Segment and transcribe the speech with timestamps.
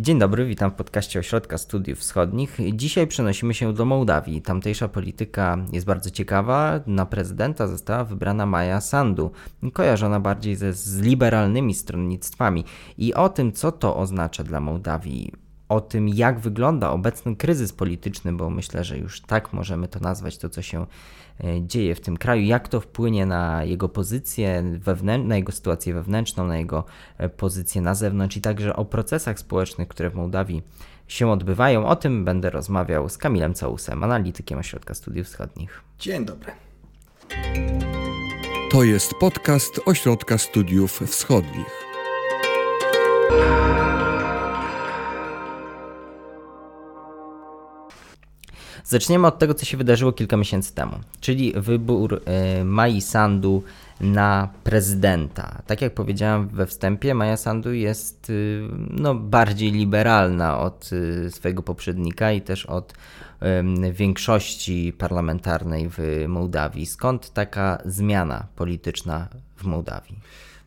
[0.00, 2.58] Dzień dobry, witam w podcaście Ośrodka Studiów Wschodnich.
[2.72, 4.42] Dzisiaj przenosimy się do Mołdawii.
[4.42, 6.80] Tamtejsza polityka jest bardzo ciekawa.
[6.86, 9.30] Na prezydenta została wybrana Maja Sandu,
[9.72, 12.64] kojarzona bardziej ze z liberalnymi stronnictwami.
[12.98, 15.32] I o tym, co to oznacza dla Mołdawii,
[15.68, 20.38] o tym, jak wygląda obecny kryzys polityczny, bo myślę, że już tak możemy to nazwać,
[20.38, 20.86] to co się
[21.44, 25.94] e, dzieje w tym kraju, jak to wpłynie na jego pozycję wewnętrzną, na jego sytuację
[25.94, 26.84] wewnętrzną, na jego
[27.18, 30.62] e, pozycję na zewnątrz i także o procesach społecznych, które w Mołdawii
[31.08, 31.86] się odbywają.
[31.86, 35.82] O tym będę rozmawiał z Kamilem Całusem, analitykiem Ośrodka Studiów Wschodnich.
[35.98, 36.52] Dzień dobry.
[38.70, 41.88] To jest podcast Ośrodka Studiów Wschodnich.
[48.88, 53.62] Zaczniemy od tego, co się wydarzyło kilka miesięcy temu, czyli wybór e, Mai Sandu
[54.00, 55.62] na prezydenta.
[55.66, 61.62] Tak jak powiedziałem we wstępie, Maja Sandu jest y, no, bardziej liberalna od y, swojego
[61.62, 62.94] poprzednika i też od
[63.92, 66.86] większości parlamentarnej w Mołdawii.
[66.86, 70.18] Skąd taka zmiana polityczna w Mołdawii?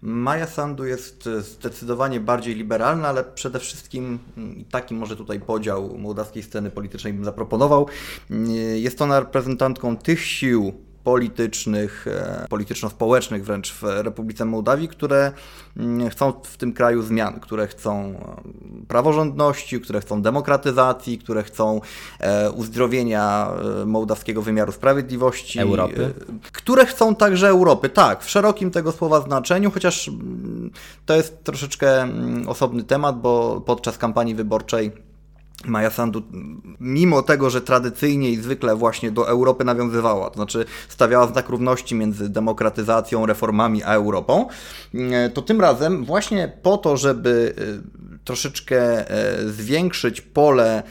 [0.01, 5.97] Maja Sandu jest e, zdecydowanie bardziej liberalna, ale przede wszystkim mm, taki może tutaj podział
[5.97, 7.87] mołdawskiej sceny politycznej bym zaproponował.
[8.31, 15.31] Mm, jest ona reprezentantką tych sił politycznych, e, polityczno-społecznych wręcz w Republice Mołdawii, które
[15.77, 21.81] mm, chcą w tym kraju zmian, które chcą e, praworządności, które chcą demokratyzacji, które chcą
[22.19, 23.51] e, uzdrowienia
[23.85, 25.59] mołdawskiego wymiaru sprawiedliwości.
[25.59, 26.13] Europy?
[26.51, 30.71] Które chcą także Europy, tak, w szerokim tego słowa znaczeniu, chociaż mm,
[31.05, 35.10] to jest troszeczkę mm, osobny temat, bo podczas kampanii wyborczej
[35.67, 36.21] Maja Sandu,
[36.79, 41.95] mimo tego, że tradycyjnie i zwykle właśnie do Europy nawiązywała, to znaczy stawiała znak równości
[41.95, 44.47] między demokratyzacją, reformami a Europą,
[45.33, 47.55] to tym razem właśnie po to, żeby
[48.23, 50.83] troszeczkę e, zwiększyć pole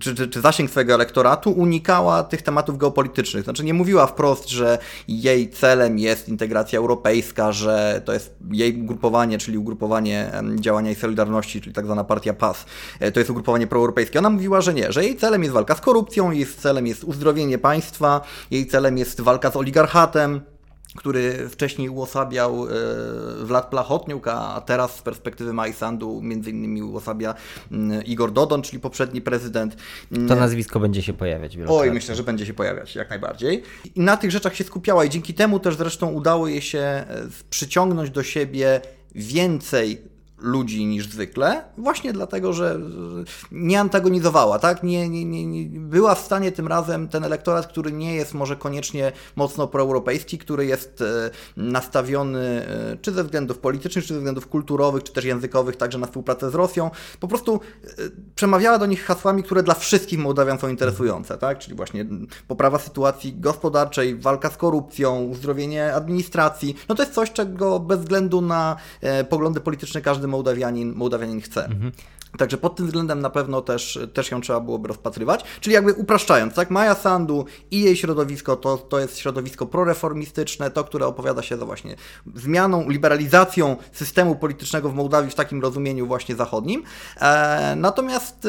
[0.00, 3.44] czy, czy, czy zasięg swojego elektoratu, unikała tych tematów geopolitycznych.
[3.44, 4.78] Znaczy nie mówiła wprost, że
[5.08, 11.60] jej celem jest integracja europejska, że to jest jej ugrupowanie, czyli ugrupowanie działania i Solidarności,
[11.60, 12.64] czyli tak zwana partia PAS,
[13.00, 14.18] e, to jest ugrupowanie proeuropejskie.
[14.18, 17.58] Ona mówiła, że nie, że jej celem jest walka z korupcją, jej celem jest uzdrowienie
[17.58, 18.20] państwa,
[18.50, 20.40] jej celem jest walka z oligarchatem,
[20.96, 22.70] który wcześniej uosabiał e,
[23.44, 27.34] Wlad Plachotniuk, a teraz z perspektywy Majsandu między innymi uosabia
[27.72, 29.76] mm, Igor Dodon, czyli poprzedni prezydent.
[30.28, 31.90] To nazwisko będzie się pojawiać wielokrotnie.
[31.90, 33.62] Oj, myślę, że będzie się pojawiać, jak najbardziej.
[33.94, 37.06] I na tych rzeczach się skupiała i dzięki temu też zresztą udało jej się e,
[37.50, 38.80] przyciągnąć do siebie
[39.14, 40.07] więcej
[40.40, 42.80] ludzi niż zwykle, właśnie dlatego, że
[43.52, 44.82] nie antagonizowała, tak?
[44.82, 48.56] Nie, nie, nie, nie, była w stanie tym razem ten elektorat, który nie jest może
[48.56, 54.46] koniecznie mocno proeuropejski, który jest e, nastawiony e, czy ze względów politycznych, czy ze względów
[54.46, 56.90] kulturowych, czy też językowych, także na współpracę z Rosją,
[57.20, 57.88] po prostu e,
[58.34, 61.58] przemawiała do nich hasłami, które dla wszystkich Mołdawian są interesujące, tak?
[61.58, 62.06] Czyli właśnie
[62.48, 66.76] poprawa sytuacji gospodarczej, walka z korupcją, uzdrowienie administracji.
[66.88, 68.76] No to jest coś, czego bez względu na
[69.28, 71.64] poglądy polityczne każdy Mołdawianin, Mołdawianin chce.
[71.64, 71.92] Mhm.
[72.38, 75.44] Także pod tym względem na pewno też, też ją trzeba byłoby rozpatrywać.
[75.60, 80.84] Czyli jakby upraszczając, tak, Maja Sandu i jej środowisko to, to jest środowisko proreformistyczne, to,
[80.84, 81.96] które opowiada się za właśnie
[82.34, 86.82] zmianą, liberalizacją systemu politycznego w Mołdawii w takim rozumieniu właśnie zachodnim.
[87.20, 88.48] E, natomiast e,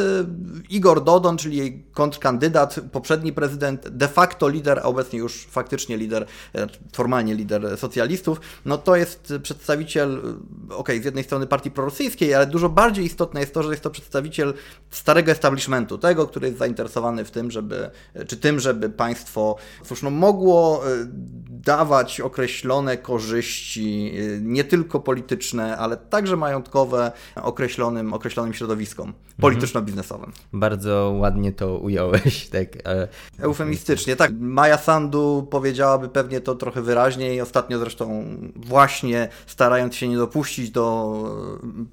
[0.70, 6.26] Igor Dodon, czyli jej kontrkandydat, poprzedni prezydent, de facto lider, a obecnie już faktycznie lider,
[6.56, 10.20] e, formalnie lider socjalistów, no to jest przedstawiciel, e,
[10.76, 13.74] okej, okay, z jednej strony partii prorosyjskiej, ale dużo bardziej istotne jest to, że że
[13.74, 14.54] jest to przedstawiciel
[14.90, 17.90] starego establishmentu, tego, który jest zainteresowany w tym, żeby,
[18.28, 20.90] czy tym, żeby państwo cóż, no, mogło e,
[21.50, 30.32] dawać określone korzyści, e, nie tylko polityczne, ale także majątkowe określonym, określonym środowiskom polityczno-biznesowym.
[30.54, 32.50] Bardzo ładnie to ująłeś.
[32.50, 33.08] Tak, ale...
[33.40, 34.32] Eufemistycznie, tak.
[34.40, 37.42] Maja Sandu powiedziałaby pewnie to trochę wyraźniej.
[37.42, 38.26] Ostatnio zresztą
[38.56, 41.10] właśnie starając się nie dopuścić do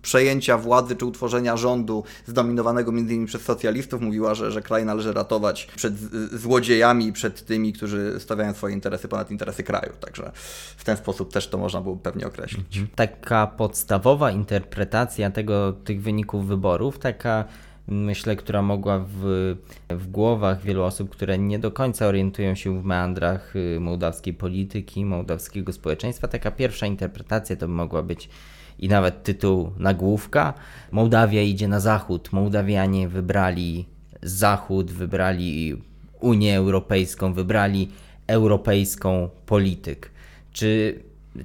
[0.03, 3.27] przejęcia władzy czy utworzenia rządu, rządu zdominowanego m.in.
[3.27, 5.95] przez socjalistów mówiła, że, że kraj należy ratować przed
[6.33, 9.93] złodziejami, przed tymi, którzy stawiają swoje interesy ponad interesy kraju.
[10.01, 10.33] Także
[10.77, 12.77] w ten sposób też to można było pewnie określić.
[12.77, 12.89] Mhm.
[12.97, 17.45] Taka podstawowa interpretacja tego, tych wyników wyborów, taka
[17.89, 19.57] myślę, która mogła w,
[19.91, 25.05] w głowach wielu osób, które nie do końca orientują się w meandrach y, mołdawskiej polityki,
[25.05, 28.29] mołdawskiego społeczeństwa, taka pierwsza interpretacja to mogła być
[28.79, 30.55] i nawet tytuł nagłówka.
[30.93, 32.33] Mołdawia idzie na zachód.
[32.33, 33.87] Mołdawianie wybrali
[34.23, 35.83] zachód, wybrali
[36.21, 37.89] Unię Europejską, wybrali
[38.27, 40.11] europejską polityk.
[40.53, 41.01] Czy,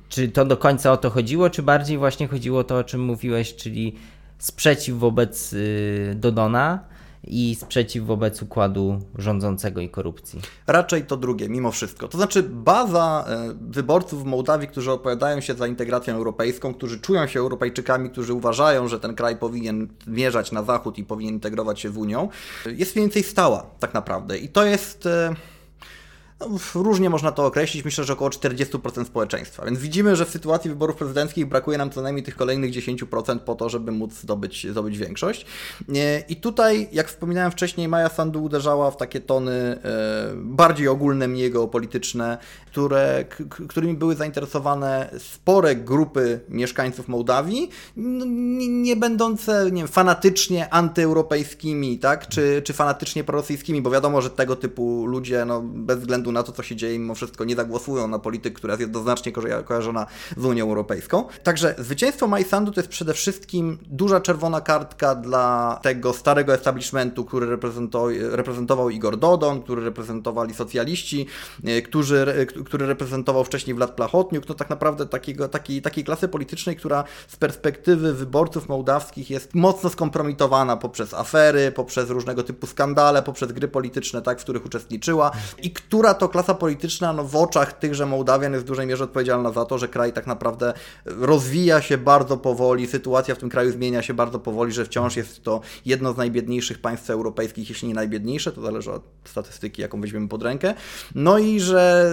[0.09, 3.55] czy to do końca o to chodziło, czy bardziej właśnie chodziło to, o czym mówiłeś,
[3.55, 3.95] czyli
[4.37, 6.90] sprzeciw wobec y, Dodona
[7.23, 10.41] i sprzeciw wobec układu rządzącego i korupcji.
[10.67, 12.07] Raczej to drugie, mimo wszystko.
[12.07, 17.27] To znaczy, baza e, wyborców w Mołdawii, którzy opowiadają się za integracją europejską, którzy czują
[17.27, 21.89] się Europejczykami, którzy uważają, że ten kraj powinien zmierzać na zachód i powinien integrować się
[21.89, 22.29] z Unią,
[22.65, 24.37] jest mniej więcej stała, tak naprawdę.
[24.37, 25.07] I to jest.
[26.41, 29.65] No, różnie można to określić, myślę, że około 40% społeczeństwa.
[29.65, 33.55] Więc widzimy, że w sytuacji wyborów prezydenckich brakuje nam co najmniej tych kolejnych 10% po
[33.55, 35.45] to, żeby móc zdobyć, zdobyć większość.
[36.29, 39.79] I tutaj, jak wspominałem wcześniej, Maja Sandu uderzała w takie tony e,
[40.35, 43.25] bardziej ogólne, mniej geopolityczne, które,
[43.67, 47.69] którymi były zainteresowane spore grupy mieszkańców Mołdawii,
[48.67, 52.27] nie będące nie wiem, fanatycznie antyeuropejskimi, tak?
[52.27, 56.51] czy, czy fanatycznie prorosyjskimi, bo wiadomo, że tego typu ludzie no, bez względu na to,
[56.51, 59.31] co się dzieje, mimo wszystko nie zagłosują na politykę, która jest jednoznacznie
[59.65, 60.05] kojarzona
[60.37, 61.27] z Unią Europejską.
[61.43, 67.57] Także zwycięstwo Majsandu to jest przede wszystkim duża czerwona kartka dla tego starego establishmentu, który
[68.31, 71.25] reprezentował Igor Dodon, który reprezentowali socjaliści,
[71.65, 76.75] e, którzy, który reprezentował wcześniej Wlad Plachotniuk, no tak naprawdę takiego, takiej, takiej klasy politycznej,
[76.75, 83.51] która z perspektywy wyborców mołdawskich jest mocno skompromitowana poprzez afery, poprzez różnego typu skandale, poprzez
[83.51, 85.31] gry polityczne, tak, w których uczestniczyła
[85.63, 89.51] i która to klasa polityczna no, w oczach tychże Mołdawian jest w dużej mierze odpowiedzialna
[89.51, 90.73] za to, że kraj tak naprawdę
[91.05, 95.43] rozwija się bardzo powoli, sytuacja w tym kraju zmienia się bardzo powoli, że wciąż jest
[95.43, 100.27] to jedno z najbiedniejszych państw europejskich, jeśli nie najbiedniejsze, to zależy od statystyki, jaką weźmiemy
[100.27, 100.73] pod rękę.
[101.15, 102.11] No i że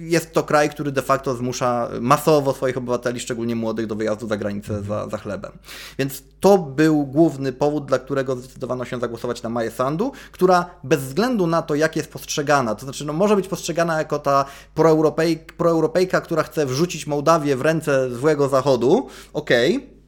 [0.00, 4.36] jest to kraj, który de facto zmusza masowo swoich obywateli, szczególnie młodych, do wyjazdu za
[4.36, 5.52] granicę za, za chlebem.
[5.98, 11.00] Więc to był główny powód, dla którego zdecydowano się zagłosować na Maję Sandu, która bez
[11.00, 14.44] względu na to, jak jest postrzegana, to znaczy no, może być postrzegana jako ta
[14.74, 20.00] proeuropejka, proeuropejka która chce wrzucić Mołdawię w ręce złego Zachodu, okej, okay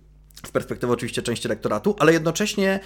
[0.47, 2.81] z perspektywy oczywiście części elektoratu, ale jednocześnie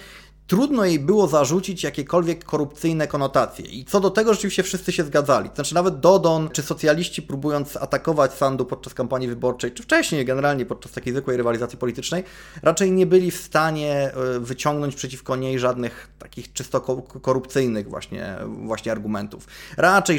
[0.47, 3.65] trudno jej było zarzucić jakiekolwiek korupcyjne konotacje.
[3.65, 5.49] I co do tego rzeczywiście wszyscy się zgadzali.
[5.55, 10.91] Znaczy nawet Dodon czy socjaliści próbując atakować Sandu podczas kampanii wyborczej, czy wcześniej generalnie podczas
[10.91, 12.23] takiej zwykłej rywalizacji politycznej,
[12.61, 16.81] raczej nie byli w stanie e, wyciągnąć przeciwko niej żadnych takich czysto
[17.21, 19.47] korupcyjnych właśnie, właśnie argumentów.
[19.77, 20.17] Raczej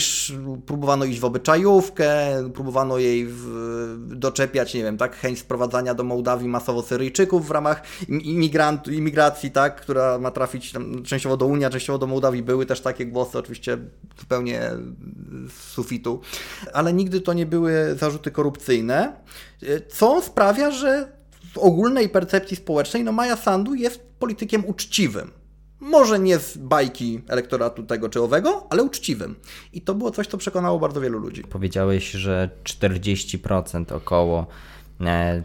[0.66, 2.08] próbowano iść w obyczajówkę,
[2.54, 7.82] próbowano jej w, doczepiać, nie wiem, tak, chęć sprowadzania do Mołdawii masowo Syryjczyków w ramach
[8.08, 12.42] imigrant, imigracji, tak, która ma trafić tam, częściowo do Unii, a częściowo do Mołdawii.
[12.42, 13.78] Były też takie głosy, oczywiście
[14.20, 14.70] zupełnie
[15.48, 16.20] z sufitu,
[16.72, 19.12] ale nigdy to nie były zarzuty korupcyjne,
[19.88, 21.12] co sprawia, że
[21.54, 25.30] w ogólnej percepcji społecznej no Maja Sandu jest politykiem uczciwym.
[25.80, 29.34] Może nie z bajki elektoratu tego czy owego, ale uczciwym.
[29.72, 31.42] I to było coś, co przekonało bardzo wielu ludzi.
[31.42, 34.46] Powiedziałeś, że 40% około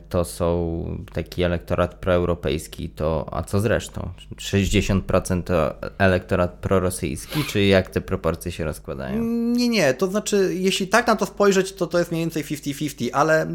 [0.10, 4.10] to są taki elektorat proeuropejski, to a co zresztą?
[4.36, 9.24] 60% to elektorat prorosyjski, czy jak te proporcje się rozkładają?
[9.24, 13.10] Nie, nie, to znaczy, jeśli tak na to spojrzeć, to to jest mniej więcej 50-50,
[13.14, 13.48] ale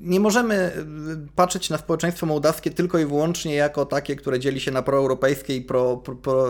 [0.00, 4.70] nie możemy y, patrzeć na społeczeństwo mołdawskie tylko i wyłącznie jako takie, które dzieli się
[4.70, 6.46] na proeuropejskie i pro, pro, pro,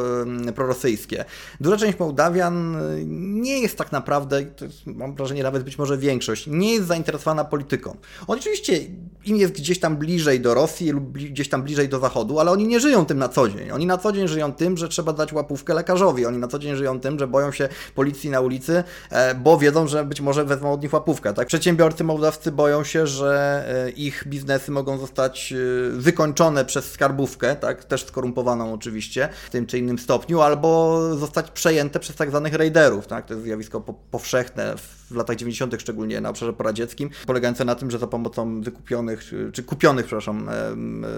[0.55, 1.25] prorosyjskie.
[1.61, 6.47] Duża część Mołdawian y, nie jest tak naprawdę, jest, mam wrażenie nawet być może większość,
[6.47, 7.97] nie jest zainteresowana polityką.
[8.27, 8.84] Oczywiście
[9.27, 12.67] im jest gdzieś tam bliżej do Rosji lub gdzieś tam bliżej do Zachodu, ale oni
[12.67, 13.71] nie żyją tym na co dzień.
[13.71, 16.27] Oni na co dzień żyją tym, że trzeba dać łapówkę lekarzowi.
[16.27, 19.89] Oni na co dzień żyją tym, że boją się policji na ulicy, e, bo wiedzą,
[19.89, 21.35] że być może wezmą od nich łapówkę.
[21.35, 21.47] Tak?
[21.49, 25.57] Przedsiębiorcy mołdawscy boją się, że e, ich biznesy mogą zostać e,
[25.91, 27.85] wykończone przez skarbówkę, tak?
[27.85, 33.07] też skorumpowaną oczywiście w tym czy innym stopniu, albo zostać przejęte przez tak zwanych raiderów.
[33.07, 33.27] Tak?
[33.27, 33.81] To jest zjawisko
[34.11, 39.33] powszechne w latach 90., szczególnie na obszarze poradzieckim, polegające na tym, że za pomocą wykupionych,
[39.53, 40.49] czy kupionych, przepraszam,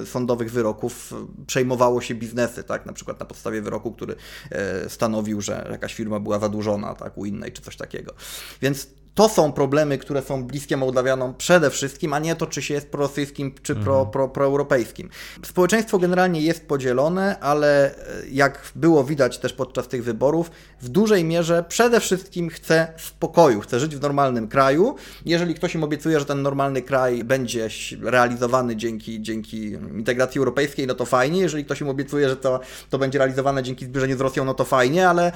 [0.05, 1.15] sądowych wyroków
[1.47, 4.15] przejmowało się biznesy, tak, na przykład na podstawie wyroku, który
[4.51, 8.15] e, stanowił, że jakaś firma była zadłużona, tak, u innej, czy coś takiego.
[8.63, 12.75] Więc to są problemy, które są bliskie Mołdawianom przede wszystkim, a nie to, czy się
[12.75, 14.11] jest prorosyjskim, czy pro, mhm.
[14.11, 15.11] pro, proeuropejskim.
[15.45, 17.97] Społeczeństwo generalnie jest podzielone, ale e,
[18.31, 23.81] jak było widać też podczas tych wyborów, w dużej mierze przede wszystkim chce spokoju, chce
[23.81, 24.95] żyć w normalnym kraju.
[25.25, 27.69] Jeżeli ktoś im obiecuje, że ten normalny kraj będzie
[28.03, 31.41] realizowany dzięki, dzięki integracji europejskiej, no to fajnie.
[31.41, 34.65] Jeżeli ktoś im obiecuje, że to, to będzie realizowane dzięki zbliżeniu z Rosją, no to
[34.65, 35.33] fajnie, ale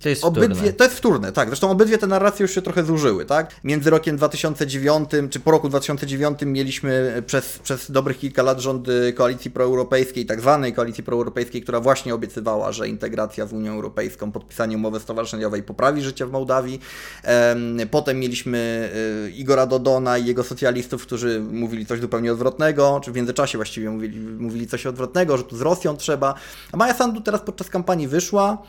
[0.00, 0.72] To jest obydwie, wtórne.
[0.72, 1.48] to jest wtórne, tak.
[1.48, 3.54] Zresztą obydwie te narracje już się trochę zużyły, tak.
[3.64, 9.50] Między rokiem 2009, czy po roku 2009 mieliśmy przez, przez dobrych kilka lat rządy koalicji
[9.50, 15.00] proeuropejskiej, tak zwanej koalicji proeuropejskiej, która właśnie obiecywała, że integracja z Unią Europejską, podpisanie umowy
[15.00, 16.80] stowarzyszeniowej poprawi życie w Mołdawii.
[17.22, 18.90] Em, Potem mieliśmy
[19.26, 23.90] y, Igora Dodona i jego socjalistów, którzy mówili coś zupełnie odwrotnego, czy w międzyczasie właściwie
[23.90, 26.34] mówili, mówili coś odwrotnego, że tu z Rosją trzeba.
[26.72, 28.62] A Maja Sandu teraz podczas kampanii wyszła,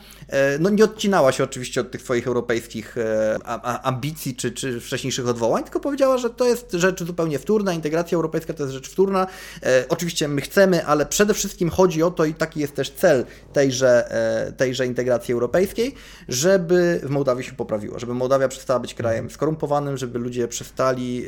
[0.60, 3.38] no nie odcinała się oczywiście od tych swoich europejskich e,
[3.82, 8.52] ambicji czy, czy wcześniejszych odwołań, tylko powiedziała, że to jest rzecz zupełnie wtórna, integracja europejska
[8.52, 9.26] to jest rzecz wtórna.
[9.62, 13.24] E, Oczywiście my chcemy, ale przede wszystkim chodzi o to i taki jest też cel
[13.52, 14.10] tejże,
[14.48, 15.94] e, tejże integracji europejskiej,
[16.28, 21.24] żeby w Mołdawii się poprawiło, żeby Mołdawia przestała być krajem skorumpowanym, żeby ludzie przestali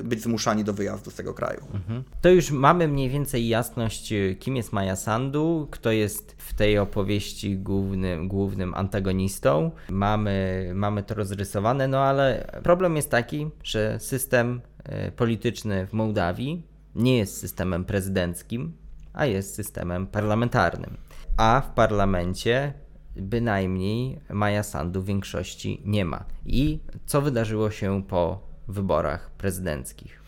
[0.00, 1.60] e, być zmuszani do wyjazdu z tego kraju.
[1.74, 2.04] Mhm.
[2.20, 7.56] To już mamy mniej więcej jasność, kim jest Maja Sandu, kto jest w tej opowieści
[7.56, 9.70] głównym, głównym antagonistą.
[9.90, 12.24] Mamy, mamy to rozrysowane, no ale
[12.62, 14.60] problem jest taki, że system
[15.08, 18.72] y, polityczny w Mołdawii nie jest systemem prezydenckim,
[19.12, 20.96] a jest systemem parlamentarnym.
[21.36, 22.72] A w parlamencie
[23.16, 26.24] bynajmniej Maja Sandu większości nie ma.
[26.46, 30.21] I co wydarzyło się po wyborach prezydenckich?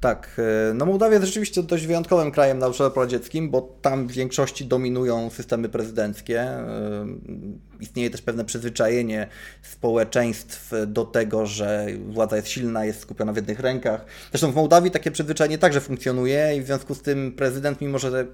[0.00, 0.40] Tak,
[0.70, 4.66] e, no Mołdawia jest rzeczywiście dość wyjątkowym krajem na obszarze pradzieckim, bo tam w większości
[4.66, 6.40] dominują systemy prezydenckie.
[6.40, 7.06] E,
[7.80, 9.28] Istnieje też pewne przyzwyczajenie
[9.62, 14.04] społeczeństw do tego, że władza jest silna, jest skupiona w jednych rękach.
[14.30, 18.26] Zresztą w Mołdawii takie przyzwyczajenie także funkcjonuje i w związku z tym prezydent, mimo że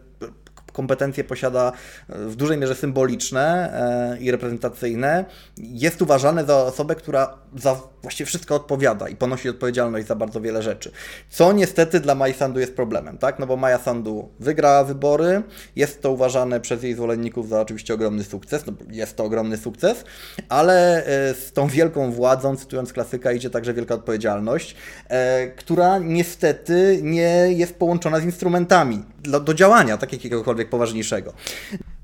[0.75, 1.73] kompetencje posiada
[2.09, 3.73] w dużej mierze symboliczne
[4.15, 5.25] e, i reprezentacyjne,
[5.57, 10.63] jest uważany za osobę, która za właściwie wszystko odpowiada i ponosi odpowiedzialność za bardzo wiele
[10.63, 10.91] rzeczy.
[11.31, 13.39] Co niestety dla Maja Sandu jest problemem, tak?
[13.39, 15.43] No bo Maja Sandu wygrała wybory,
[15.77, 20.05] jest to uważane przez jej zwolenników za oczywiście ogromny sukces, no jest to ogromny sukces,
[20.49, 24.77] ale e, z tą wielką władzą, cytując klasyka, idzie także wielka odpowiedzialność,
[25.09, 31.33] e, która niestety nie jest połączona z instrumentami do, do działania, tak jakiegokolwiek poważniejszego.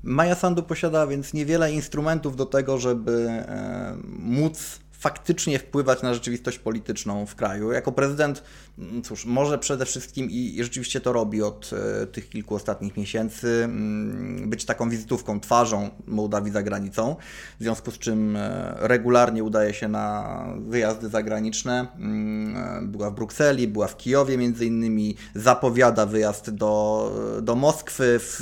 [0.03, 6.59] Maja Sandu posiada więc niewiele instrumentów do tego, żeby e, móc faktycznie wpływać na rzeczywistość
[6.59, 7.71] polityczną w kraju.
[7.71, 8.43] Jako prezydent,
[8.79, 12.97] mm, cóż, może przede wszystkim i, i rzeczywiście to robi od e, tych kilku ostatnich
[12.97, 17.15] miesięcy, mm, być taką wizytówką, twarzą Mołdawii za granicą,
[17.59, 21.87] w związku z czym e, regularnie udaje się na wyjazdy zagraniczne.
[21.95, 28.19] Mm, e, Była w Brukseli, była w Kijowie między innymi, zapowiada wyjazd do, do Moskwy,
[28.19, 28.41] w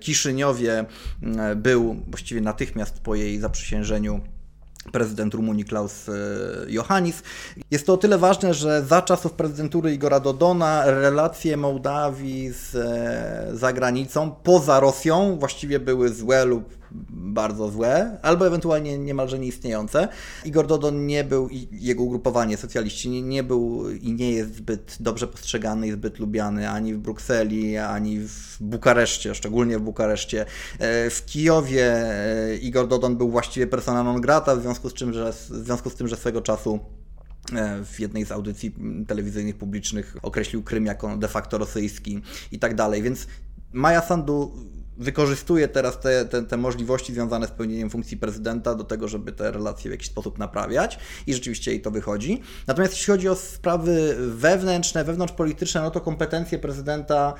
[0.00, 0.84] Kiszyniowie
[1.56, 4.20] był właściwie natychmiast po jej zaprzysiężeniu
[4.92, 6.12] prezydent Rumunii Klaus e,
[6.68, 7.22] Johannis.
[7.70, 13.56] Jest to o tyle ważne, że za czasów prezydentury Igora Dodona relacje Mołdawii z e,
[13.56, 20.08] zagranicą, poza Rosją, właściwie były złe lub bardzo złe, albo ewentualnie niemalże nieistniejące.
[20.44, 24.96] Igor Dodon nie był i jego ugrupowanie socjaliści nie, nie był i nie jest zbyt
[25.00, 30.46] dobrze postrzegany i zbyt lubiany ani w Brukseli, ani w Bukareszcie, szczególnie w Bukareszcie.
[30.78, 35.12] E, W Kijowie e, Igor Dodon był właściwie persona non grata, w związku z, czym,
[35.12, 36.80] że, w związku z tym, że swego czasu
[37.52, 38.74] e, w jednej z audycji
[39.08, 42.22] telewizyjnych publicznych określił Krym jako de facto rosyjski
[42.52, 43.02] i tak dalej.
[43.02, 43.26] Więc
[43.72, 44.52] Maja Sandu
[44.96, 49.50] wykorzystuje teraz te, te, te możliwości związane z pełnieniem funkcji prezydenta do tego, żeby te
[49.50, 52.40] relacje w jakiś sposób naprawiać i rzeczywiście jej to wychodzi.
[52.66, 57.34] Natomiast jeśli chodzi o sprawy wewnętrzne, wewnątrzpolityczne, no to kompetencje prezydenta,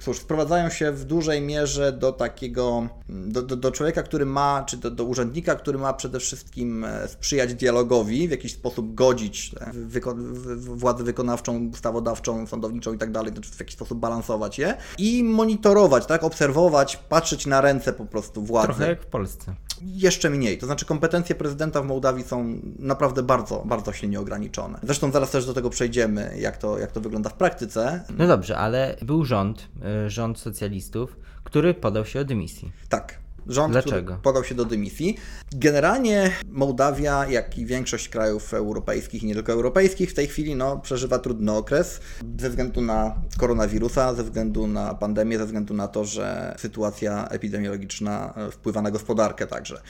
[0.00, 4.76] cóż, sprowadzają się w dużej mierze do takiego, do, do, do człowieka, który ma, czy
[4.76, 9.70] do, do urzędnika, który ma przede wszystkim e, sprzyjać dialogowi, w jakiś sposób godzić e,
[9.72, 10.14] wyko
[10.56, 16.06] władzę wykonawczą, ustawodawczą, sądowniczą i tak dalej, znaczy w jakiś sposób balansować je i monitorować,
[16.06, 18.66] tak, obserwować, patrzeć na ręce po prostu władzy.
[18.66, 19.54] Trochę jak w Polsce.
[19.82, 20.58] Jeszcze mniej.
[20.58, 24.78] To znaczy kompetencje prezydenta w Mołdawii są naprawdę bardzo, bardzo silnie ograniczone.
[24.82, 28.04] Zresztą zaraz też do tego przejdziemy, jak to, jak to wygląda w praktyce.
[28.18, 29.68] No dobrze, ale był rząd,
[30.06, 32.72] y, rząd socjalistów, który podał się o dymisji.
[32.88, 33.21] Tak.
[33.46, 34.02] Rząd, Dlaczego?
[34.02, 35.16] który podał się do dymisji.
[35.52, 40.78] Generalnie Mołdawia, jak i większość krajów europejskich i nie tylko europejskich, w tej chwili no,
[40.78, 42.00] przeżywa trudny okres
[42.38, 48.34] ze względu na koronawirusa, ze względu na pandemię, ze względu na to, że sytuacja epidemiologiczna
[48.36, 49.80] e, wpływa na gospodarkę także.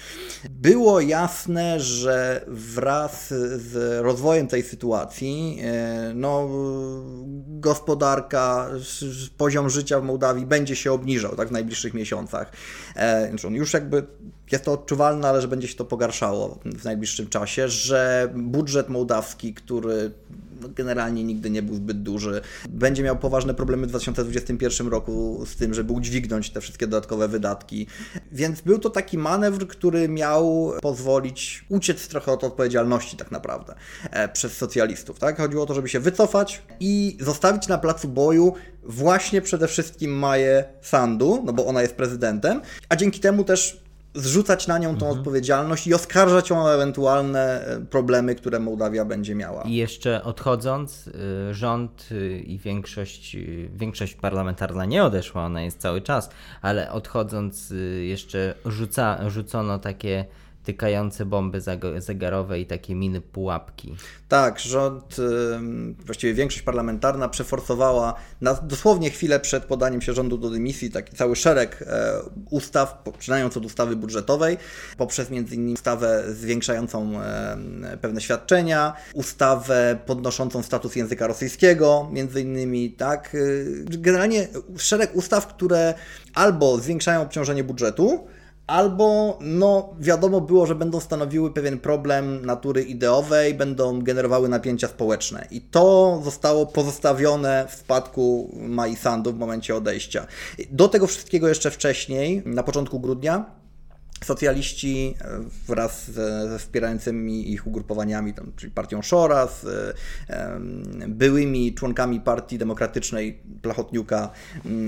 [0.50, 6.48] Było jasne, że wraz z rozwojem tej sytuacji, e, no,
[7.46, 8.68] gospodarka,
[9.36, 12.52] poziom życia w Mołdawii będzie się obniżał tak, w najbliższych miesiącach.
[13.42, 14.06] Znaczy on już jakby
[14.52, 19.54] jest to odczuwalne, ale że będzie się to pogarszało w najbliższym czasie, że budżet mołdawski,
[19.54, 20.10] który
[20.62, 22.40] no, generalnie nigdy nie był zbyt duży.
[22.68, 27.86] Będzie miał poważne problemy w 2021 roku z tym, żeby udźwignąć te wszystkie dodatkowe wydatki.
[28.32, 33.74] Więc był to taki manewr, który miał pozwolić uciec trochę od odpowiedzialności tak naprawdę
[34.10, 35.18] e, przez socjalistów.
[35.18, 35.36] Tak?
[35.36, 40.64] Chodziło o to, żeby się wycofać i zostawić na placu boju właśnie przede wszystkim Maję
[40.82, 43.82] Sandu, no bo ona jest prezydentem, a dzięki temu też
[44.14, 45.18] zrzucać na nią tą mhm.
[45.18, 49.62] odpowiedzialność i oskarżać ją o ewentualne e, problemy, które Mołdawia będzie miała.
[49.62, 55.78] I jeszcze odchodząc, y, rząd y, i większość, y, większość parlamentarna nie odeszła, ona jest
[55.78, 56.30] cały czas,
[56.62, 60.24] ale odchodząc jeszcze rzuca, rzucono takie
[60.64, 61.60] tykające bomby
[61.98, 63.96] zegarowe i takie miny pułapki.
[64.28, 65.16] Tak, rząd,
[66.06, 71.36] właściwie większość parlamentarna przeforsowała na dosłownie chwilę przed podaniem się rządu do dymisji taki cały
[71.36, 72.12] szereg e,
[72.50, 74.56] ustaw, poczynając od ustawy budżetowej,
[74.96, 75.72] poprzez m.in.
[75.72, 77.12] ustawę zwiększającą
[78.00, 83.34] pewne świadczenia, ustawę podnoszącą status języka rosyjskiego, między innymi, tak.
[83.34, 83.38] E,
[83.98, 85.94] generalnie szereg ustaw, które
[86.34, 88.26] albo zwiększają obciążenie budżetu,
[88.66, 95.46] albo no wiadomo było, że będą stanowiły pewien problem natury ideowej, będą generowały napięcia społeczne.
[95.50, 100.26] I to zostało pozostawione w spadku Mai Sandu w momencie odejścia.
[100.70, 103.61] Do tego wszystkiego jeszcze wcześniej, na początku grudnia,
[104.26, 109.64] Socjaliści e, wraz ze wspierającymi ich ugrupowaniami, czyli partią Szora, z
[110.28, 110.60] e,
[111.08, 114.30] byłymi członkami Partii Demokratycznej Plachotniuka,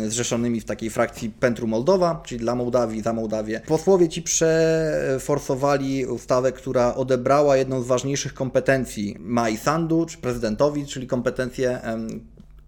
[0.06, 3.60] zrzeszonymi w takiej frakcji Pentru Moldowa, czyli dla Mołdawii, za Mołdawię.
[3.66, 11.06] Posłowie ci przeforsowali ustawę, która odebrała jedną z ważniejszych kompetencji Mai Sandu, czy prezydentowi, czyli
[11.06, 11.80] kompetencje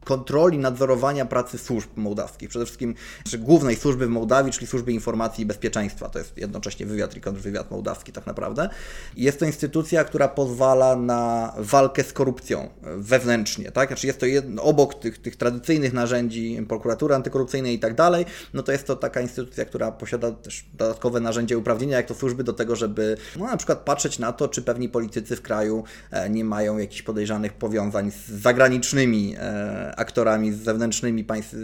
[0.06, 2.48] kontroli, nadzorowania pracy służb mołdawskich.
[2.48, 6.08] Przede wszystkim znaczy głównej służby w Mołdawii, czyli służby informacji i bezpieczeństwa.
[6.08, 8.68] To jest jednocześnie wywiad i kontrwywiad mołdawski tak naprawdę.
[9.16, 13.72] Jest to instytucja, która pozwala na walkę z korupcją wewnętrznie.
[13.72, 13.88] Tak?
[13.88, 18.62] Znaczy jest to jedno, obok tych, tych tradycyjnych narzędzi prokuratury antykorupcyjnej i tak dalej, no
[18.62, 22.52] to jest to taka instytucja, która posiada też dodatkowe narzędzia uprawnienia, jak to służby do
[22.52, 26.44] tego, żeby no, na przykład patrzeć na to, czy pewni politycy w kraju e, nie
[26.44, 31.54] mają jakichś podejrzanych powiązań z zagranicznymi e, aktorami, z zewnętrznymi państw,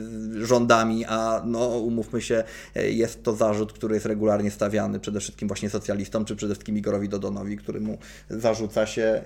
[0.41, 5.71] rządami, a no umówmy się, jest to zarzut, który jest regularnie stawiany przede wszystkim właśnie
[5.71, 7.99] socjalistom, czy przede wszystkim Igorowi Dodonowi, któremu
[8.31, 9.25] zarzuca się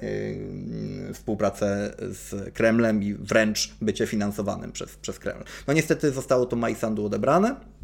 [1.06, 5.44] yy, współpracę z Kremlem i wręcz bycie finansowanym przez, przez Kreml.
[5.66, 7.75] No niestety zostało to Majsandu odebrane.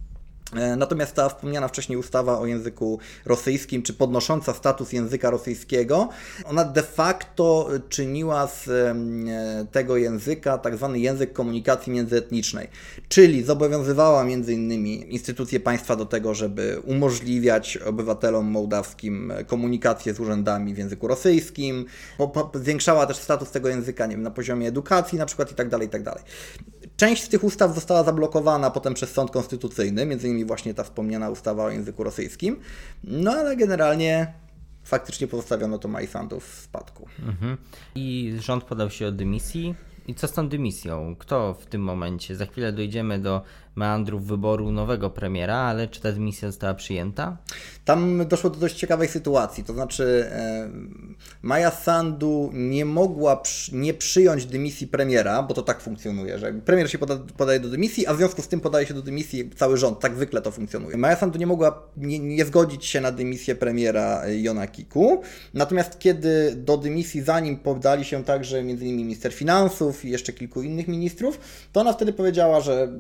[0.56, 6.08] E, natomiast ta wspomniana wcześniej ustawa o języku rosyjskim, czy podnosząca status języka rosyjskiego,
[6.45, 8.71] ona de facto czyniła z
[9.73, 12.69] tego języka tak zwany język komunikacji międzyetnicznej,
[13.08, 20.75] czyli zobowiązywała między innymi instytucje państwa do tego, żeby umożliwiać obywatelom mołdawskim komunikację z urzędami
[20.75, 21.84] w języku rosyjskim,
[22.54, 25.88] zwiększała też status tego języka nie wiem, na poziomie edukacji na przykład i tak dalej,
[25.88, 26.02] i tak.
[26.97, 31.31] Część z tych ustaw została zablokowana potem przez sąd konstytucyjny, między innymi właśnie ta wspomniana
[31.31, 32.61] ustawa o języku rosyjskim,
[33.05, 34.33] no ale generalnie
[34.85, 37.09] faktycznie pozostawiono to Majsandów w spadku.
[37.28, 37.57] Mhm.
[37.95, 39.75] I rząd podał się o dymisji.
[40.07, 41.17] I co z tą dymisją?
[41.19, 42.37] Kto w tym momencie?
[42.37, 43.43] Za chwilę dojdziemy do
[43.76, 47.37] meandrów wyboru nowego premiera, ale czy ta dymisja została przyjęta?
[47.85, 50.30] Tam doszło do dość ciekawej sytuacji, to znaczy
[51.43, 56.99] Maja Sandu nie mogła nie przyjąć dymisji premiera, bo to tak funkcjonuje, że premier się
[56.99, 60.00] poda, podaje do dymisji, a w związku z tym podaje się do dymisji cały rząd,
[60.00, 60.97] tak zwykle to funkcjonuje.
[60.97, 65.23] Maja Sandu nie mogła nie, nie zgodzić się na dymisję premiera Jona Kiku,
[65.54, 68.97] natomiast kiedy do dymisji zanim podali się także m.in.
[68.97, 71.41] minister finansów i jeszcze kilku innych ministrów,
[71.73, 72.93] to ona wtedy powiedziała, że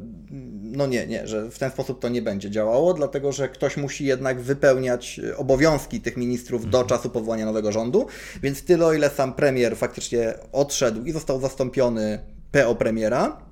[0.72, 4.04] no nie, nie, że w ten sposób to nie będzie działało, dlatego że ktoś musi
[4.04, 6.86] jednak wypełniać obowiązki tych ministrów do mhm.
[6.88, 8.06] czasu powołania nowego rządu,
[8.42, 12.18] więc tyle o ile sam premier faktycznie odszedł i został zastąpiony
[12.52, 13.51] PO premiera,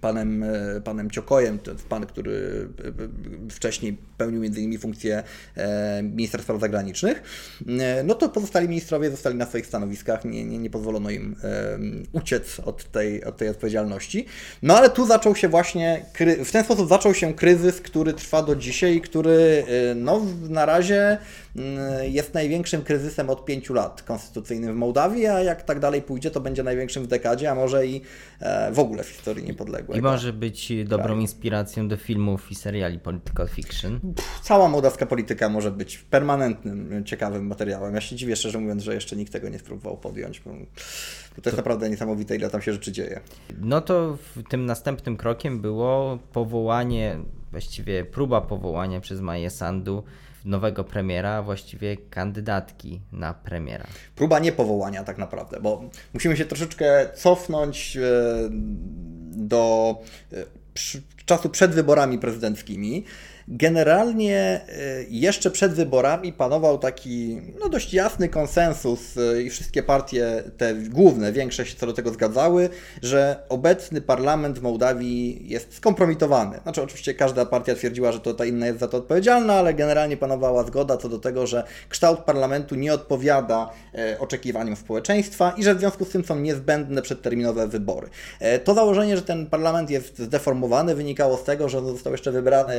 [0.00, 2.68] panem, e, panem Ciokojem, pan, który
[3.48, 5.22] e, wcześniej pełnił innymi funkcję
[5.56, 7.22] e, ministra spraw zagranicznych,
[8.04, 11.36] no to pozostali ministrowie zostali na swoich stanowiskach, nie, nie, nie pozwolono im
[12.12, 14.26] uciec od tej, od tej odpowiedzialności.
[14.62, 16.04] No ale tu zaczął się właśnie,
[16.44, 19.64] w ten sposób zaczął się kryzys, który trwa do dzisiaj, który
[19.96, 21.18] no na razie
[22.02, 26.40] jest największym kryzysem od pięciu lat konstytucyjnym w Mołdawii, a jak tak dalej pójdzie, to
[26.40, 28.00] będzie największym w dekadzie, a może i
[28.72, 29.44] w ogóle w historii
[29.94, 30.26] niepodległości.
[30.26, 34.00] I może być dobrą inspiracją do filmów i seriali political fiction.
[34.42, 37.94] Cała mołdawska polityka może być permanentnym, ciekawym materiałem.
[37.94, 40.50] Ja się dziwię, szczerze mówiąc, że jeszcze nikt tego nie spróbował podjąć, bo
[41.42, 43.20] to jest naprawdę niesamowite, ile tam się rzeczy dzieje.
[43.60, 44.18] No to
[44.48, 47.18] tym następnym krokiem było powołanie
[47.50, 50.02] właściwie próba powołania przez Maję Sandu
[50.46, 53.86] nowego premiera, właściwie kandydatki na premiera.
[54.16, 58.00] Próba niepowołania tak naprawdę, bo musimy się troszeczkę cofnąć e,
[59.30, 59.94] do
[60.32, 60.36] e,
[61.26, 63.04] czasu przed wyborami prezydenckimi.
[63.48, 64.60] Generalnie e,
[65.08, 71.32] jeszcze przed wyborami panował taki no, dość jasny konsensus e, i wszystkie partie, te główne,
[71.32, 72.68] większe się co do tego zgadzały,
[73.02, 76.60] że obecny parlament w Mołdawii jest skompromitowany.
[76.62, 80.16] Znaczy oczywiście każda partia twierdziła, że to ta inna jest za to odpowiedzialna, ale generalnie
[80.16, 85.74] panowała zgoda co do tego, że kształt parlamentu nie odpowiada e, oczekiwaniom społeczeństwa i że
[85.74, 88.08] w związku z tym są niezbędne przedterminowe wybory.
[88.64, 92.74] To założenie, że ten parlament jest zdeformowany wynikało z tego, że został jeszcze wybrany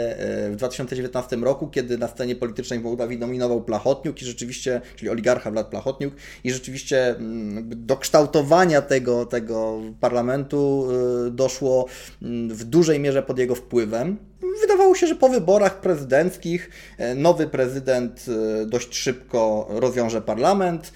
[0.50, 5.52] w 2019 roku, kiedy na scenie politycznej w Mołdawii dominował Plachotniuk i rzeczywiście, czyli oligarcha
[5.52, 10.88] Wlad Plachotniuk i rzeczywiście mm, do kształtowania tego, tego parlamentu
[11.28, 11.86] y, doszło
[12.22, 14.18] mm, w dużej mierze pod jego wpływem.
[14.62, 18.26] Wydawało się, że po wyborach prezydenckich e, nowy prezydent
[18.62, 20.94] e, dość szybko rozwiąże parlament,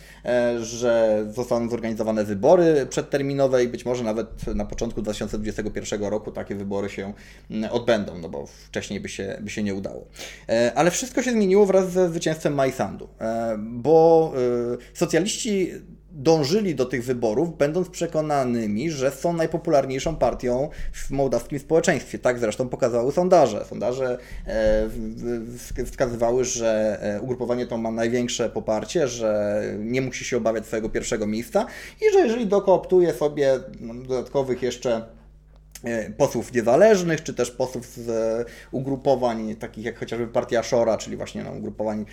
[0.61, 6.89] że zostaną zorganizowane wybory przedterminowe i być może nawet na początku 2021 roku takie wybory
[6.89, 7.13] się
[7.51, 10.07] mm, odbędą, no bo wcześniej by się, by się nie udało.
[10.75, 13.09] Ale wszystko się zmieniło wraz ze zwycięstwem Majsandu,
[13.59, 14.33] bo
[14.93, 15.71] socjaliści
[16.11, 22.19] dążyli do tych wyborów, będąc przekonanymi, że są najpopularniejszą partią w mołdawskim społeczeństwie.
[22.19, 23.65] Tak zresztą pokazały sondaże.
[23.65, 30.65] Sondaże e, wskazywały, że e, ugrupowanie to ma największe poparcie, że nie musi się obawiać
[30.65, 31.65] swojego pierwszego miejsca
[32.01, 35.05] i że jeżeli dokooptuje sobie no, dodatkowych jeszcze
[35.83, 41.43] e, posłów niezależnych, czy też posłów z ugrupowań takich jak chociażby Partia Szora, czyli właśnie
[41.43, 42.05] no, ugrupowań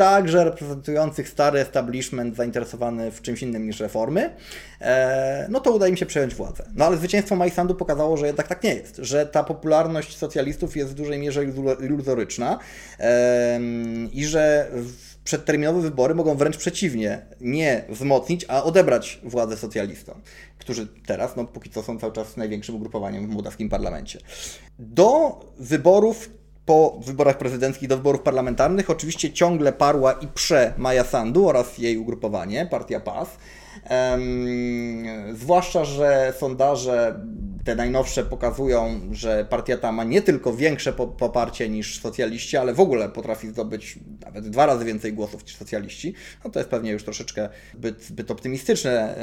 [0.00, 4.30] także reprezentujących stary establishment zainteresowany w czymś innym niż reformy,
[4.80, 6.64] e, no to uda im się przejąć władzę.
[6.74, 10.90] No ale zwycięstwo Majsandu pokazało, że jednak tak nie jest, że ta popularność socjalistów jest
[10.90, 11.44] w dużej mierze
[11.80, 12.58] iluzoryczna
[14.12, 14.70] i że
[15.24, 20.20] przedterminowe wybory mogą wręcz przeciwnie, nie wzmocnić, a odebrać władzę socjalistom,
[20.58, 24.18] którzy teraz, no póki co są cały czas największym ugrupowaniem w mołdawskim parlamencie.
[24.78, 31.48] Do wyborów po wyborach prezydenckich do wyborów parlamentarnych oczywiście ciągle parła i prze Maja Sandu
[31.48, 33.28] oraz jej ugrupowanie, partia PAS.
[35.32, 37.20] Zwłaszcza, że sondaże
[37.64, 42.80] te najnowsze pokazują, że partia ta ma nie tylko większe poparcie niż socjaliści, ale w
[42.80, 46.14] ogóle potrafi zdobyć nawet dwa razy więcej głosów niż socjaliści.
[46.44, 49.14] No to jest pewnie już troszeczkę zbyt, zbyt optymistyczny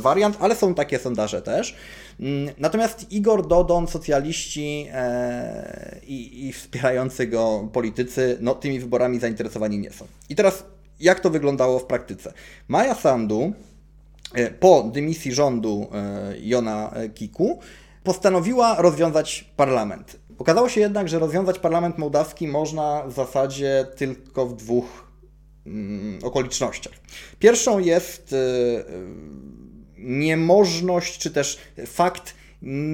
[0.00, 1.76] wariant, ale są takie sondaże też.
[2.20, 9.78] Um, natomiast Igor Dodon, socjaliści e, i, i wspierający go politycy, no tymi wyborami zainteresowani
[9.78, 10.06] nie są.
[10.28, 10.64] I teraz
[11.00, 12.32] jak to wyglądało w praktyce?
[12.68, 13.52] Maja Sandu
[14.60, 17.58] po dymisji rządu e, Jona Kiku
[18.04, 20.16] postanowiła rozwiązać parlament.
[20.38, 25.08] Okazało się jednak, że rozwiązać parlament mołdawski można w zasadzie tylko w dwóch
[25.66, 26.92] mm, okolicznościach.
[27.38, 28.36] Pierwszą jest e,
[29.98, 32.34] niemożność, czy też fakt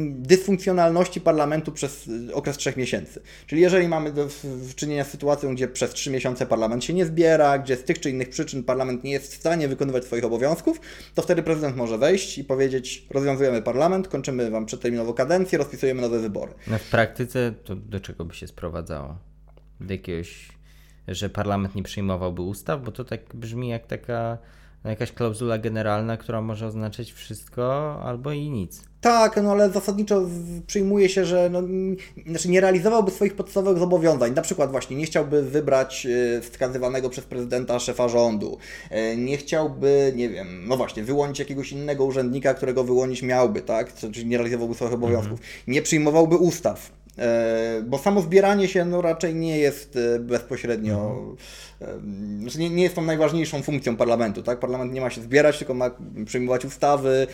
[0.09, 3.21] dysfunkcjonalności parlamentu przez y, okres trzech miesięcy.
[3.47, 4.29] Czyli jeżeli mamy do
[4.77, 8.11] czynienia z sytuacją, gdzie przez trzy miesiące parlament się nie zbiera, gdzie z tych czy
[8.11, 10.81] innych przyczyn parlament nie jest w stanie wykonywać swoich obowiązków,
[11.15, 16.19] to wtedy prezydent może wejść i powiedzieć: rozwiązujemy parlament, kończymy wam przedterminową kadencję, rozpisujemy nowe
[16.19, 16.53] wybory.
[16.67, 19.19] No w praktyce to do czego by się sprowadzało?
[19.81, 20.49] Do jakiegoś,
[21.09, 24.39] że parlament nie przyjmowałby ustaw, bo to tak brzmi jak taka
[24.91, 28.83] jakaś klauzula generalna, która może oznaczać wszystko albo i nic.
[29.01, 30.23] Tak, no ale zasadniczo
[30.67, 31.63] przyjmuje się, że no,
[32.27, 34.35] znaczy nie realizowałby swoich podstawowych zobowiązań.
[34.35, 38.59] Na przykład właśnie nie chciałby wybrać e, wskazywanego przez prezydenta szefa rządu.
[38.91, 43.95] E, nie chciałby, nie wiem, no właśnie, wyłonić jakiegoś innego urzędnika, którego wyłonić miałby, tak?
[43.95, 45.41] Czyli nie realizowałby swoich obowiązków.
[45.41, 45.51] Mhm.
[45.67, 46.96] Nie przyjmowałby ustaw
[47.87, 51.17] bo samo zbieranie się no, raczej nie jest e, bezpośrednio,
[51.81, 52.41] mhm.
[52.41, 54.43] znaczy nie, nie jest tą najważniejszą funkcją parlamentu.
[54.43, 54.61] Tak?
[54.61, 55.91] Parlament nie ma się zbierać, tylko ma
[56.27, 57.27] przyjmować ustawy,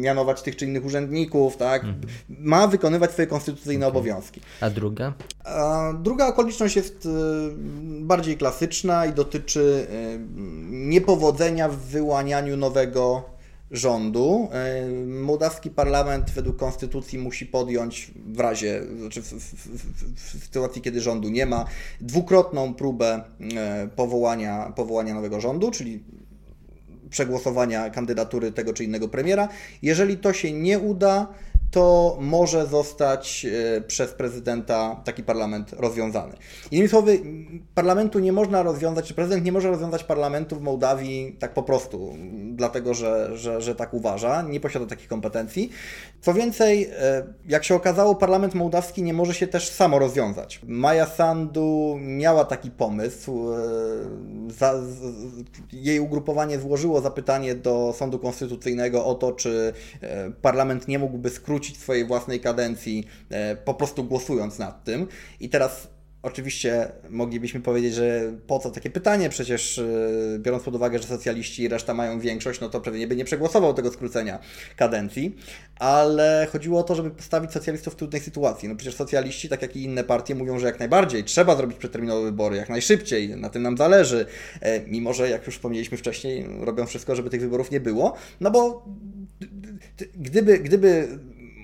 [0.00, 1.84] mianować tych czy innych urzędników, tak?
[1.84, 2.06] Mhm.
[2.28, 3.98] ma wykonywać swoje konstytucyjne okay.
[3.98, 4.40] obowiązki.
[4.60, 5.12] A druga?
[5.44, 7.08] A druga okoliczność jest
[8.00, 9.86] bardziej klasyczna i dotyczy
[10.70, 13.24] niepowodzenia w wyłanianiu nowego
[13.70, 14.48] rządu.
[14.52, 20.82] E, mołdawski parlament według konstytucji musi podjąć w razie, znaczy w, w, w, w, sytuacji,
[20.82, 21.64] kiedy rządu nie ma,
[22.00, 23.22] dwukrotną próbę
[23.56, 26.02] e, powołania, powołania nowego rządu, czyli
[27.10, 29.48] przegłosowania kandydatury tego czy innego premiera.
[29.82, 31.26] Jeżeli to się nie uda,
[31.70, 36.36] to może zostać e, przez prezydenta taki parlament rozwiązany.
[36.70, 37.18] Innymi słowy,
[37.74, 42.16] parlamentu nie można rozwiązać, czy prezydent nie może rozwiązać parlamentu w Mołdawii tak po prostu,
[42.52, 45.70] dlatego że, że, że tak uważa, nie posiada takich kompetencji.
[46.20, 50.60] Co więcej, e, jak się okazało, parlament mołdawski nie może się też samo rozwiązać.
[50.66, 53.58] Maja Sandu miała taki pomysł, e,
[54.48, 54.74] za,
[55.72, 59.72] jej ugrupowanie złożyło zapytanie do Sądu Konstytucyjnego o to, czy
[60.42, 65.08] parlament nie mógłby skrócić swojej własnej kadencji, e, po prostu głosując nad tym.
[65.40, 65.88] I teraz
[66.22, 69.84] Oczywiście moglibyśmy powiedzieć, że po co takie pytanie, przecież e,
[70.38, 73.74] biorąc pod uwagę, że socjaliści i reszta mają większość, no to pewnie by nie przegłosował
[73.74, 74.38] tego skrócenia
[74.76, 75.36] kadencji,
[75.78, 78.68] ale chodziło o to, żeby postawić socjalistów w trudnej sytuacji.
[78.68, 82.24] No przecież socjaliści, tak jak i inne partie, mówią, że jak najbardziej trzeba zrobić przedterminowe
[82.24, 84.26] wybory, jak najszybciej, na tym nam zależy,
[84.60, 88.50] e, mimo że, jak już wspomnieliśmy wcześniej, robią wszystko, żeby tych wyborów nie było, no
[88.50, 88.84] bo
[90.14, 91.08] gdyby, gdyby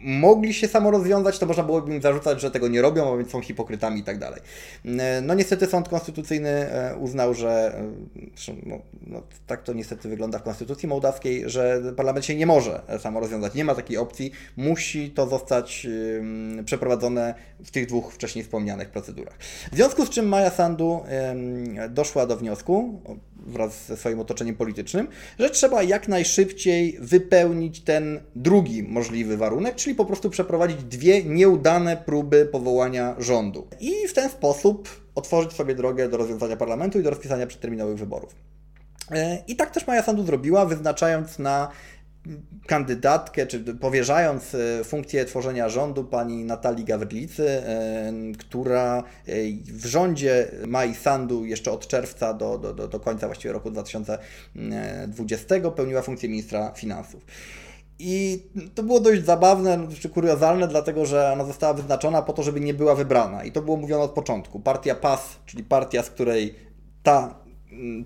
[0.07, 3.31] mogli się samo rozwiązać, to można byłoby im zarzucać, że tego nie robią, a więc
[3.31, 4.41] są hipokrytami i tak dalej.
[4.85, 7.79] E, no niestety Sąd Konstytucyjny e, uznał, że
[8.49, 12.83] e, no, no, tak to niestety wygląda w Konstytucji Mołdawskiej, że parlament się nie może
[12.99, 13.55] samo rozwiązać.
[13.55, 14.33] Nie ma takiej opcji.
[14.57, 15.87] Musi to zostać
[16.65, 19.37] przeprowadzone w tych dwóch wcześniej wspomnianych procedurach.
[19.73, 21.01] W związku z czym Maja Sandu
[21.91, 23.01] doszła do wniosku,
[23.47, 29.96] wraz ze swoim otoczeniem politycznym, że trzeba jak najszybciej wypełnić ten drugi możliwy warunek, czyli
[29.97, 33.67] po prostu przeprowadzić dwie nieudane próby powołania rządu.
[33.81, 38.35] I w ten sposób otworzyć sobie drogę do rozwiązania parlamentu i do rozpisania przedterminowych wyborów.
[39.11, 41.69] E, I tak też Maja Sandu zrobiła, wyznaczając na
[42.67, 49.03] kandydatkę, czy powierzając e, funkcję tworzenia rządu pani Natalii Gawrylicy, e, która
[49.65, 56.03] w rządzie Mai Sandu jeszcze od czerwca do, do, do końca właściwie roku 2020 pełniła
[56.03, 57.25] funkcję ministra finansów.
[57.99, 58.43] I
[58.75, 62.75] to było dość zabawne czy kuriozalne, dlatego że ona została wyznaczona po to, żeby nie
[62.75, 63.45] była wybrana.
[63.45, 64.61] I to było mówione od początku.
[64.61, 66.55] Partia PAS, czyli partia, z której
[67.03, 67.47] ta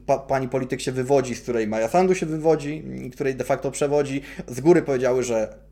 [0.07, 4.22] pa, pani polityk się wywodzi, z której Maja Sandu się wywodzi, której de facto przewodzi,
[4.48, 5.69] z góry powiedziały, że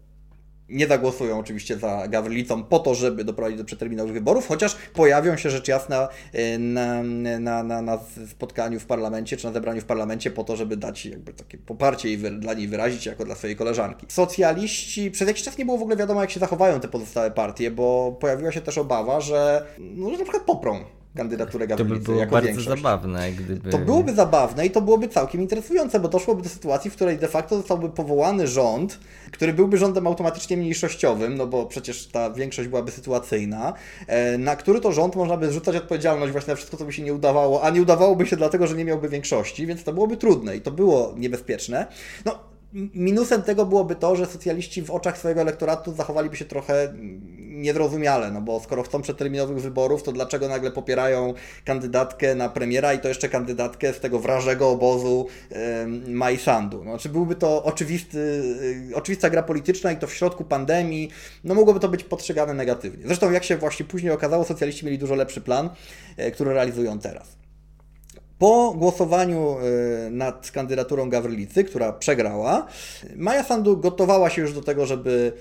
[0.68, 5.50] nie zagłosują oczywiście za Gawrylicą po to, żeby doprowadzić do przeterminowych wyborów, chociaż pojawią się
[5.50, 7.02] rzecz jasna e, na,
[7.40, 7.98] na, na, na
[8.31, 12.12] spotkaniu w parlamencie, czy na zebraniu w parlamencie po to, żeby dać jakby takie poparcie
[12.12, 14.07] i dla niej wyrazić jako dla swojej koleżanki.
[14.09, 17.70] Socjaliści, przez jakiś czas nie było w ogóle wiadomo, jak się zachowają te pozostałe partie,
[17.70, 22.26] bo pojawiła się też obawa, że, no, że na przykład poprą kandydaturę To by było
[22.26, 22.68] bardzo większość.
[22.68, 23.70] zabawne, gdyby...
[23.70, 27.28] To byłoby zabawne i to byłoby całkiem interesujące, bo doszłoby do sytuacji, w której de
[27.28, 28.98] facto zostałby powołany rząd,
[29.33, 33.72] który byłby rządem automatycznie mniejszościowym, no bo przecież ta większość byłaby sytuacyjna,
[34.07, 37.02] e, na który to rząd można by zrzucać odpowiedzialność właśnie na wszystko, co by się
[37.02, 40.57] nie udawało, a nie udawałoby się dlatego, że nie miałby większości, więc to byłoby trudne
[40.57, 41.87] i to było niebezpieczne.
[42.24, 42.38] No,
[42.72, 46.94] Minusem tego byłoby to, że socjaliści w oczach swojego elektoratu zachowaliby się trochę
[47.38, 52.98] niezrozumiale, no bo skoro chcą przedterminowych wyborów, to dlaczego nagle popierają kandydatkę na premiera i
[52.98, 55.57] to jeszcze kandydatkę z tego wrażego obozu yy,
[56.14, 56.85] Majsandu.
[56.85, 58.42] No, czy byłby to oczywisty,
[58.88, 61.11] yy, oczywista gra polityczna i to w środku pandemii,
[61.44, 63.07] no mogłoby to być postrzegane negatywnie.
[63.07, 65.70] Zresztą jak się właśnie później okazało, socjaliści mieli dużo lepszy plan,
[66.18, 67.47] yy, który realizują teraz.
[68.38, 72.66] Po głosowaniu e, nad kandydaturą Gawrylicy, która przegrała,
[73.16, 75.33] Maja Sandu gotowała się już do tego, żeby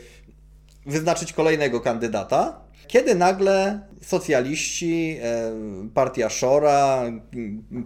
[0.86, 5.54] wyznaczyć kolejnego kandydata, kiedy nagle socjaliści, e,
[5.94, 7.04] partia Szora,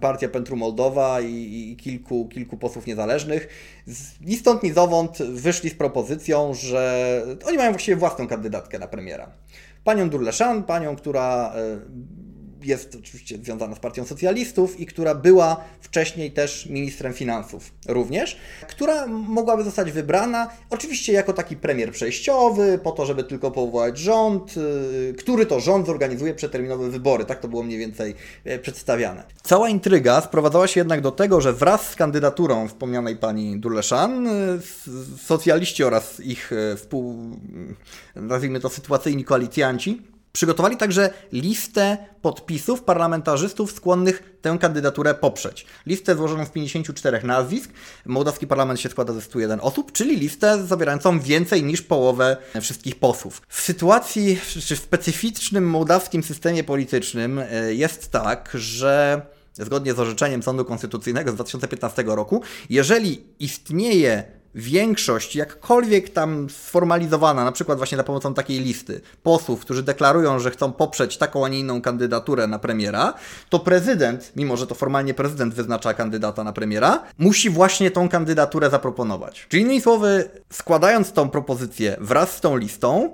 [0.02, 3.48] partia Pentru Moldowa i, kilku, kilku posłów niezależnych
[4.22, 9.32] ni stąd ni zowąd wyszli z propozycją, że oni mają właściwie własną kandydatkę na premiera.
[9.84, 11.54] Panią Durleszan, panią, która
[12.64, 19.08] jest oczywiście związana z partią socjalistów i która była wcześniej też ministrem finansów również, która
[19.08, 25.16] mogłaby zostać wybrana oczywiście jako taki premier przejściowy, po to, żeby tylko powołać rząd, y,
[25.18, 27.26] który to rząd zorganizuje przeterminowe wybory.
[27.26, 29.24] Tak to było mniej więcej e, przedstawiane.
[29.44, 34.60] Cała intryga sprowadzała się jednak do tego, że wraz z kandydaturą wspomnianej pani Durleszan, y,
[35.26, 37.16] socjaliści oraz ich e, współ,
[38.16, 40.02] nazwijmy to sytuacyjni koalicjanci,
[40.34, 45.66] Przygotowali także listę podpisów parlamentarzystów skłonnych tę kandydaturę poprzeć.
[45.86, 47.72] Listę złożoną z 54 nazwisk.
[48.06, 53.42] Mołdawski parlament się składa ze 101 osób, czyli listę zawierającą więcej niż połowę wszystkich posłów.
[53.48, 59.22] W sytuacji, czy w specyficznym mołdawskim systemie politycznym e, jest tak, że
[59.54, 67.52] zgodnie z orzeczeniem Sądu Konstytucyjnego z 2015 roku, jeżeli istnieje większość, jakkolwiek tam sformalizowana, na
[67.52, 71.60] przykład właśnie za pomocą takiej listy posłów, którzy deklarują, że chcą poprzeć taką, a nie
[71.60, 73.14] inną kandydaturę na premiera,
[73.50, 78.70] to prezydent, mimo że to formalnie prezydent wyznacza kandydata na premiera, musi właśnie tą kandydaturę
[78.70, 79.46] zaproponować.
[79.50, 83.12] Czyli innymi słowy, składając tą propozycję wraz z tą listą,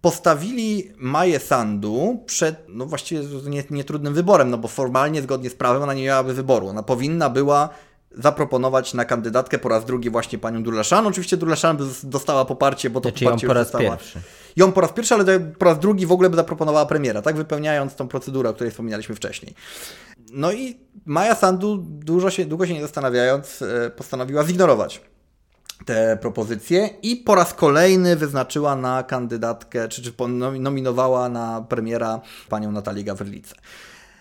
[0.00, 3.22] postawili Maję Sandu przed, no właściwie
[3.70, 6.68] nietrudnym nie wyborem, no bo formalnie, zgodnie z prawem, ona nie miałaby wyboru.
[6.68, 7.68] Ona powinna była
[8.10, 11.06] zaproponować na kandydatkę po raz drugi właśnie panią Durlaszan.
[11.06, 13.84] Oczywiście Durlaszan dostała poparcie, bo to znaczy poparcie ją po raz dostała.
[13.84, 14.20] pierwszy.
[14.56, 17.94] Ją po raz pierwszy, ale po raz drugi w ogóle by zaproponowała premiera, tak wypełniając
[17.94, 19.54] tą procedurę, o której wspominaliśmy wcześniej.
[20.32, 25.00] No i Maja Sandu, dużo się, długo się nie zastanawiając, e, postanowiła zignorować
[25.84, 30.12] te propozycje i po raz kolejny wyznaczyła na kandydatkę, czy, czy
[30.58, 33.54] nominowała na premiera panią Natalię Gawrylicę.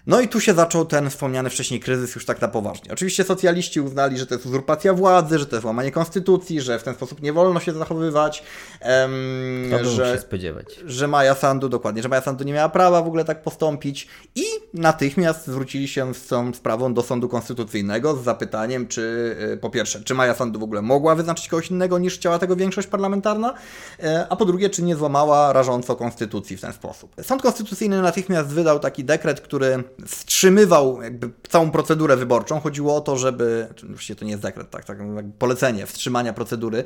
[0.08, 2.94] No i tu się zaczął ten wspomniany wcześniej kryzys już tak na poważnie.
[2.94, 6.84] Oczywiście socjaliści uznali, że to jest uzurpacja władzy, że to jest łamanie konstytucji, że w
[6.84, 8.44] ten sposób nie wolno się zachowywać.
[8.82, 10.66] Um, że, się spodziewać.
[10.86, 14.44] Że Maja Sandu, dokładnie, że Maja Sandu nie miała prawa w ogóle tak postąpić i
[14.74, 20.02] natychmiast zwrócili się z tą sprawą do Sądu Konstytucyjnego z zapytaniem, czy y, po pierwsze,
[20.04, 23.54] czy Maja Sandu w ogóle mogła wyznaczyć kogoś innego niż chciała tego większość parlamentarna,
[24.00, 27.16] e, a po drugie, czy nie złamała rażąco konstytucji w ten sposób.
[27.22, 32.60] Sąd Konstytucyjny natychmiast wydał taki dekret, który wstrzymywał jakby całą procedurę wyborczą.
[32.60, 34.98] Chodziło o to, żeby, właściwie to nie jest dekret, tak, tak
[35.40, 36.84] polecenie wstrzymania procedury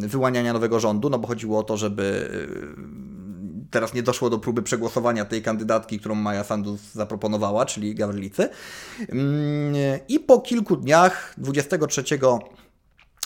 [0.00, 2.30] wyłaniania nowego rządu, no bo chodziło o to, żeby
[3.70, 8.48] teraz nie doszło do próby przegłosowania tej kandydatki, którą Maja Sandu zaproponowała, czyli Gawrylicy.
[9.08, 9.74] Mm,
[10.08, 12.02] I po kilku dniach, 23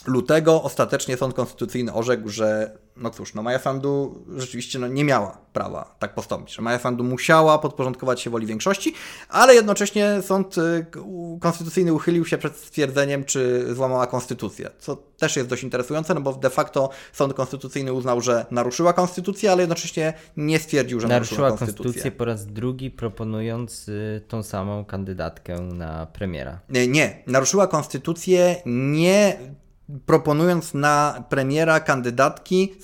[0.07, 5.39] lutego ostatecznie Sąd Konstytucyjny orzekł, że no cóż, no Maja Sandu rzeczywiście no, nie miała
[5.53, 8.95] prawa tak postąpić, że Maja Sandu musiała podporządkować się woli większości,
[9.29, 10.87] ale jednocześnie Sąd y,
[11.41, 16.33] Konstytucyjny uchylił się przed stwierdzeniem, czy złamała konstytucję, co też jest dość interesujące, no bo
[16.33, 21.59] de facto Sąd Konstytucyjny uznał, że naruszyła konstytucję, ale jednocześnie nie stwierdził, że naruszyła, naruszyła
[21.59, 21.85] konstytucję.
[21.85, 26.61] konstytucję po raz drugi proponując y, tą samą kandydatkę na premiera.
[26.69, 29.39] Nie, nie, naruszyła konstytucję nie
[30.07, 32.75] proponując na premiera kandydatki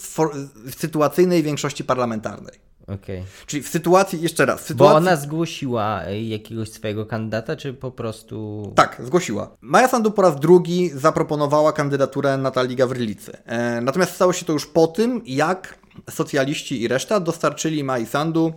[0.66, 2.70] w sytuacyjnej większości parlamentarnej.
[2.94, 3.24] Okay.
[3.46, 4.60] Czyli w sytuacji, jeszcze raz.
[4.60, 4.92] Sytuacji...
[4.92, 8.72] Bo ona zgłosiła e, jakiegoś swojego kandydata, czy po prostu.
[8.76, 9.56] Tak, zgłosiła.
[9.60, 13.36] Maja Sandu po raz drugi zaproponowała kandydaturę Natalii Gawrylicy.
[13.44, 15.78] E, natomiast stało się to już po tym, jak
[16.10, 18.52] socjaliści i reszta dostarczyli Maji Sandu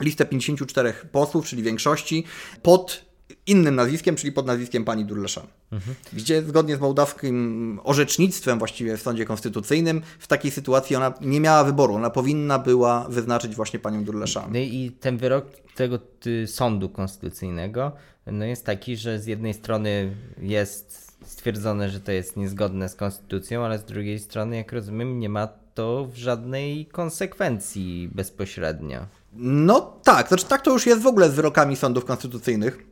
[0.00, 2.24] listę 54 posłów, czyli większości,
[2.62, 3.07] pod
[3.48, 5.46] innym nazwiskiem, czyli pod nazwiskiem pani Durleszan.
[5.72, 5.96] Mhm.
[6.12, 11.64] Gdzie zgodnie z mołdawskim orzecznictwem właściwie w sądzie konstytucyjnym w takiej sytuacji ona nie miała
[11.64, 11.94] wyboru.
[11.94, 14.52] Ona powinna była wyznaczyć właśnie panią Durleszan.
[14.52, 15.98] No i ten wyrok tego
[16.46, 17.92] sądu konstytucyjnego
[18.26, 23.64] no jest taki, że z jednej strony jest stwierdzone, że to jest niezgodne z konstytucją,
[23.64, 29.06] ale z drugiej strony, jak rozumiem, nie ma to w żadnej konsekwencji bezpośrednio.
[29.32, 32.87] No tak, znaczy tak to już jest w ogóle z wyrokami sądów konstytucyjnych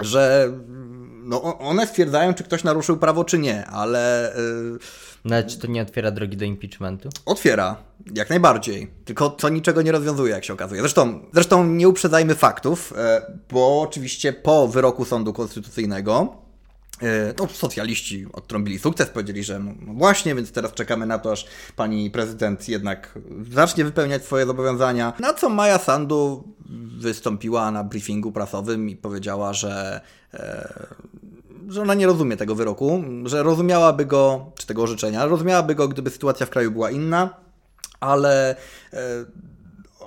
[0.00, 0.52] że
[1.28, 4.32] no, one stwierdzają, czy ktoś naruszył prawo, czy nie, ale.
[4.72, 4.78] Yy,
[5.24, 7.08] no, czy to nie otwiera drogi do impeachmentu?
[7.26, 7.76] Otwiera,
[8.14, 8.90] jak najbardziej.
[9.04, 10.80] Tylko to niczego nie rozwiązuje, jak się okazuje.
[10.80, 16.36] Zresztą, zresztą nie uprzedzajmy faktów, e, bo oczywiście po wyroku Sądu Konstytucyjnego
[17.38, 22.68] no, socjaliści odtrąbili sukces, powiedzieli, że właśnie, więc teraz czekamy na to, aż pani prezydent
[22.68, 23.18] jednak
[23.50, 25.12] zacznie wypełniać swoje zobowiązania.
[25.20, 26.44] Na co Maja Sandu
[26.98, 30.00] wystąpiła na briefingu prasowym i powiedziała, że,
[30.34, 30.86] e,
[31.68, 36.10] że ona nie rozumie tego wyroku, że rozumiałaby go, czy tego orzeczenia, rozumiałaby go, gdyby
[36.10, 37.36] sytuacja w kraju była inna,
[38.00, 38.56] ale
[38.92, 39.24] e,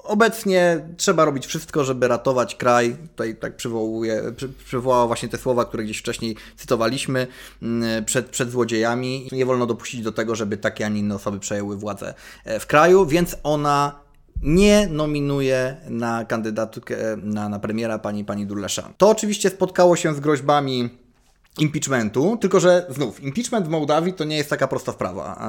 [0.04, 2.96] obecnie trzeba robić wszystko, żeby ratować kraj.
[3.12, 7.28] Tutaj tak przywołuję, przy, przywołała właśnie te słowa, które gdzieś wcześniej cytowaliśmy
[7.62, 9.28] mm, przed, przed złodziejami.
[9.32, 12.14] Nie wolno dopuścić do tego, żeby takie, a nie inne osoby przejęły władzę
[12.46, 14.00] e, w kraju, więc ona
[14.42, 18.94] nie nominuje na kandydatkę na, na premiera pani, pani Durleszan.
[18.98, 20.90] To oczywiście spotkało się z groźbami
[21.60, 25.42] impeachmentu, tylko że znów, impeachment w Mołdawii to nie jest taka prosta sprawa.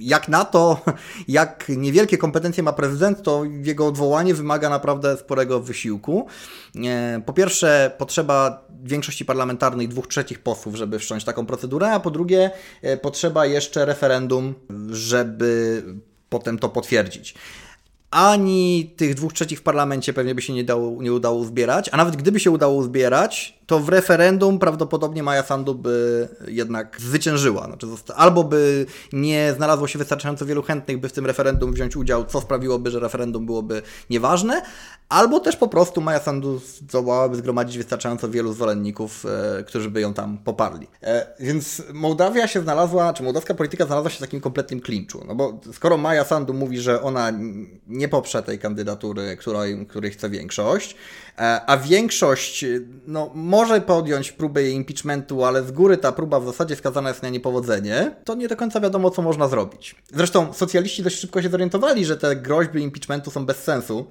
[0.00, 0.80] Jak na to,
[1.28, 6.26] jak niewielkie kompetencje ma prezydent, to jego odwołanie wymaga naprawdę sporego wysiłku.
[6.84, 12.10] E, po pierwsze, potrzeba większości parlamentarnej dwóch trzecich posłów, żeby wszcząć taką procedurę, a po
[12.10, 12.50] drugie,
[12.82, 14.54] e, potrzeba jeszcze referendum,
[14.90, 15.82] żeby
[16.28, 17.34] potem to potwierdzić.
[18.12, 21.96] Ani tych dwóch trzecich w parlamencie pewnie by się nie, dało, nie udało zbierać, a
[21.96, 27.66] nawet gdyby się udało zbierać, to w referendum prawdopodobnie Maja Sandu by jednak zwyciężyła.
[27.66, 32.24] Znaczy, albo by nie znalazło się wystarczająco wielu chętnych, by w tym referendum wziąć udział,
[32.24, 34.62] co sprawiłoby, że referendum byłoby nieważne,
[35.08, 39.26] albo też po prostu Maja Sandu zdołałaby zgromadzić wystarczająco wielu zwolenników,
[39.58, 40.86] e, którzy by ją tam poparli.
[41.02, 45.24] E, więc Mołdawia się znalazła, czy mołdawska polityka znalazła się w takim kompletnym klinczu.
[45.28, 47.32] No bo skoro Maja Sandu mówi, że ona
[47.86, 50.96] nie poprze tej kandydatury, której, której chce większość,
[51.38, 52.64] e, a większość
[53.06, 57.22] no, może podjąć próbę jej impeachmentu, ale z góry ta próba w zasadzie skazana jest
[57.22, 59.94] na niepowodzenie, to nie do końca wiadomo, co można zrobić.
[60.14, 64.06] Zresztą socjaliści dość szybko się zorientowali, że te groźby impeachmentu są bez sensu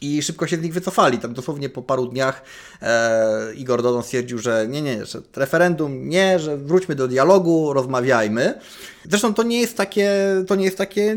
[0.00, 1.18] i szybko się z nich wycofali.
[1.18, 2.42] Tam dosłownie po paru dniach
[2.82, 8.60] e, Igor Dodon stwierdził, że nie, nie, że referendum nie, że wróćmy do dialogu, rozmawiajmy.
[9.04, 10.10] Zresztą to nie jest takie,
[10.46, 11.16] to nie jest takie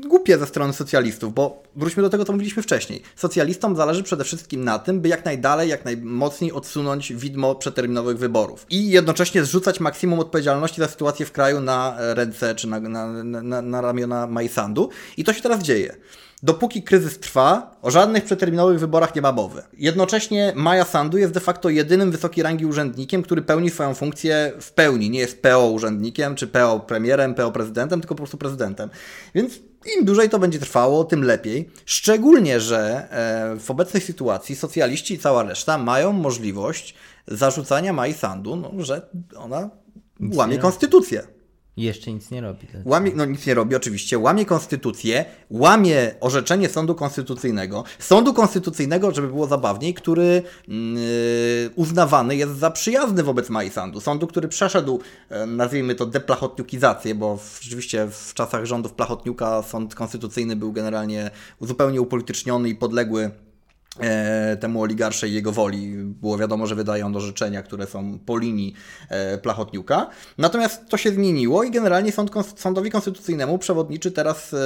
[0.00, 3.02] głupie ze strony socjalistów, bo wróćmy do tego, co mówiliśmy wcześniej.
[3.16, 8.66] Socjalistom zależy przede wszystkim na tym, by jak najdalej, jak najmocniej odsunąć widmo przeterminowych wyborów
[8.70, 13.62] i jednocześnie zrzucać maksimum odpowiedzialności za sytuację w kraju na ręce czy na, na, na,
[13.62, 14.88] na ramiona Majsandu.
[15.16, 15.96] I to się teraz dzieje.
[16.44, 19.62] Dopóki kryzys trwa, o żadnych przeterminowych wyborach nie ma mowy.
[19.78, 24.72] Jednocześnie Maja Sandu jest de facto jedynym wysokiej rangi urzędnikiem, który pełni swoją funkcję w
[24.72, 25.10] pełni.
[25.10, 28.90] Nie jest PO urzędnikiem, czy PO premierem, PO prezydentem, tylko po prostu prezydentem.
[29.34, 29.58] Więc
[29.98, 31.70] im dłużej to będzie trwało, tym lepiej.
[31.86, 36.94] Szczególnie, że e, w obecnej sytuacji socjaliści i cała reszta mają możliwość
[37.26, 39.70] zarzucania Mai Sandu, no, że ona
[40.32, 41.33] łamie konstytucję.
[41.76, 42.66] Jeszcze nic nie robi.
[42.84, 47.84] Łamie, no nic nie robi oczywiście, łamie konstytucję, łamie orzeczenie Sądu Konstytucyjnego.
[47.98, 50.74] Sądu Konstytucyjnego, żeby było zabawniej, który yy,
[51.74, 54.00] uznawany jest za przyjazny wobec Majsandu.
[54.00, 55.00] Sądu, który przeszedł,
[55.30, 61.30] yy, nazwijmy to deplachotniukizację, bo w, rzeczywiście w czasach rządów Plachotniuka Sąd Konstytucyjny był generalnie
[61.60, 63.30] zupełnie upolityczniony i podległy
[64.60, 65.96] temu oligarsze i jego woli.
[65.96, 68.74] Było wiadomo, że wydają do życzenia, które są po linii
[69.08, 70.06] e, Plachotniuka.
[70.38, 74.58] Natomiast to się zmieniło i generalnie sąd, Sądowi Konstytucyjnemu przewodniczy teraz e,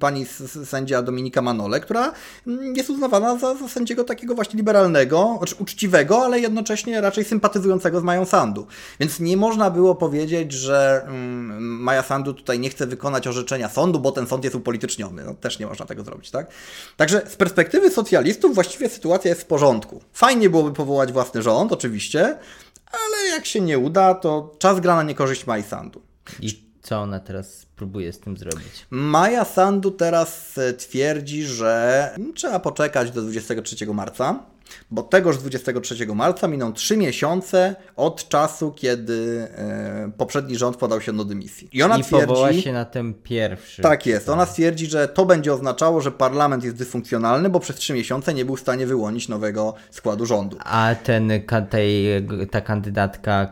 [0.00, 0.26] pani
[0.64, 2.12] sędzia Dominika Manole, która
[2.46, 8.00] mm, jest uznawana za, za sędziego takiego właśnie liberalnego, znaczy uczciwego, ale jednocześnie raczej sympatyzującego
[8.00, 8.66] z Mają Sandu.
[9.00, 14.00] Więc nie można było powiedzieć, że mm, Maja Sandu tutaj nie chce wykonać orzeczenia sądu,
[14.00, 15.24] bo ten sąd jest upolityczniony.
[15.24, 16.46] No, też nie można tego zrobić, tak?
[16.96, 20.00] Także z perspektywy socjalistów socjalistów właściwie sytuacja jest w porządku.
[20.12, 22.38] Fajnie byłoby powołać własny rząd, oczywiście,
[22.92, 26.02] ale jak się nie uda, to czas gra na niekorzyść Mai Sandu.
[26.40, 28.86] I co ona teraz próbuje z tym zrobić?
[28.90, 34.40] Maja Sandu teraz e, twierdzi, że trzeba poczekać do 23 marca
[34.90, 41.12] bo tegoż 23 marca miną 3 miesiące od czasu, kiedy e, poprzedni rząd podał się
[41.12, 41.68] do dymisji.
[41.72, 42.62] I ona I twierdzi...
[42.62, 43.82] się na ten pierwszy.
[43.82, 44.28] Tak jest.
[44.28, 48.44] Ona stwierdzi, że to będzie oznaczało, że parlament jest dysfunkcjonalny, bo przez 3 miesiące nie
[48.44, 50.56] był w stanie wyłonić nowego składu rządu.
[50.64, 51.32] A ten,
[51.70, 52.06] tej,
[52.50, 53.48] ta kandydatka,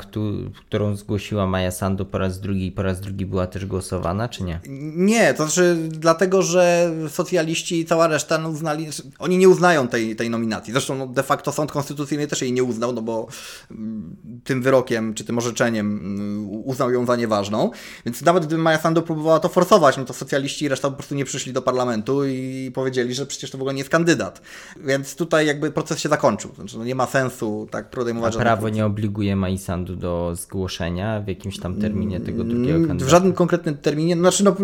[0.67, 4.61] którą zgłosiła Maja Sandu po raz drugi po raz drugi była też głosowana, czy nie?
[4.97, 8.87] Nie, to znaczy dlatego, że socjaliści i cała reszta no, uznali,
[9.19, 10.73] oni nie uznają tej, tej nominacji.
[10.73, 13.27] Zresztą no, de facto sąd konstytucyjny też jej nie uznał, no bo
[13.71, 17.71] mm, tym wyrokiem, czy tym orzeczeniem mm, uznał ją za nieważną.
[18.07, 21.15] Więc nawet gdyby Maja Sandu próbowała to forsować, no to socjaliści i reszta po prostu
[21.15, 24.43] nie przyszli do parlamentu i powiedzieli, że przecież to w ogóle nie jest kandydat.
[24.85, 26.55] Więc tutaj jakby proces się zakończył.
[26.55, 31.21] Znaczy, no nie ma sensu tak podejmować A prawo nie obliguje Maji Sandu do zgłoszenia
[31.21, 33.09] w jakimś tam terminie tego drugiego mm, kandydata?
[33.09, 34.08] W żadnym konkretnym terminie.
[34.17, 34.57] Znaczy no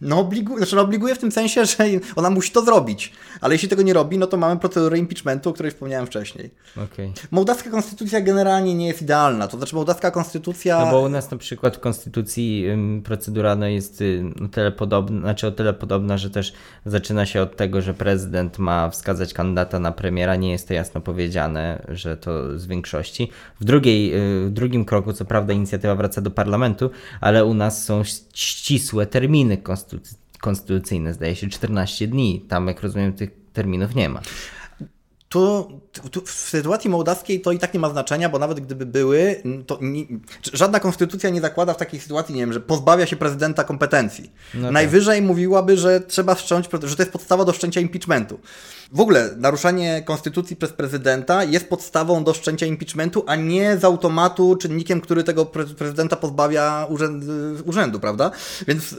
[0.00, 1.76] no, obligu, znaczy, no obliguje w tym sensie, że
[2.16, 3.12] ona musi to zrobić.
[3.40, 6.50] Ale jeśli tego nie robi, no to mamy procedurę impeachmentu, o której wspomniałem wcześniej.
[6.76, 7.12] Okay.
[7.30, 9.48] Mołdawska konstytucja generalnie nie jest idealna.
[9.48, 10.84] To znaczy, mołdawska konstytucja.
[10.84, 12.66] No bo u nas na przykład w konstytucji
[13.04, 16.52] procedura no, jest y, o tyle podobna, znaczy o tyle podobna, że też
[16.86, 20.36] zaczyna się od tego, że prezydent ma wskazać kandydata na premiera.
[20.36, 23.30] Nie jest to jasno powiedziane, że to z większości.
[23.60, 26.90] W, drugiej, y, w drugim kroku, co prawda, inicjatywa wraca do parlamentu,
[27.20, 28.02] ale u nas są
[28.34, 29.87] ścisłe terminy konstytucji
[30.40, 32.44] konstytucyjne, zdaje się 14 dni.
[32.48, 34.20] Tam, jak rozumiem, tych terminów nie ma.
[35.28, 35.68] Tu,
[36.10, 39.78] tu, w sytuacji mołdawskiej to i tak nie ma znaczenia, bo nawet gdyby były, to
[39.80, 40.04] nie,
[40.52, 44.32] żadna konstytucja nie zakłada w takiej sytuacji, nie wiem, że pozbawia się prezydenta kompetencji.
[44.54, 44.72] No tak.
[44.72, 48.40] Najwyżej mówiłaby, że trzeba wszcząć, że to jest podstawa do wszczęcia impeachmentu.
[48.92, 54.56] W ogóle naruszanie konstytucji przez prezydenta jest podstawą do wszczęcia impeachmentu, a nie z automatu
[54.56, 57.26] czynnikiem, który tego prezydenta pozbawia urzędu,
[57.64, 58.30] urzędu prawda?
[58.66, 58.96] Więc e,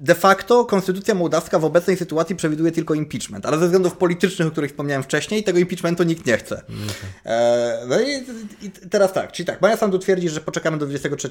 [0.00, 4.50] De facto konstytucja mołdawska w obecnej sytuacji przewiduje tylko impeachment, ale ze względów politycznych, o
[4.50, 6.62] których wspomniałem wcześniej, tego impeachmentu nikt nie chce.
[6.64, 7.32] Okay.
[7.34, 8.24] E, no i,
[8.66, 11.28] i, teraz tak, czyli tak, Maja Sandu twierdzi, że poczekamy do 23.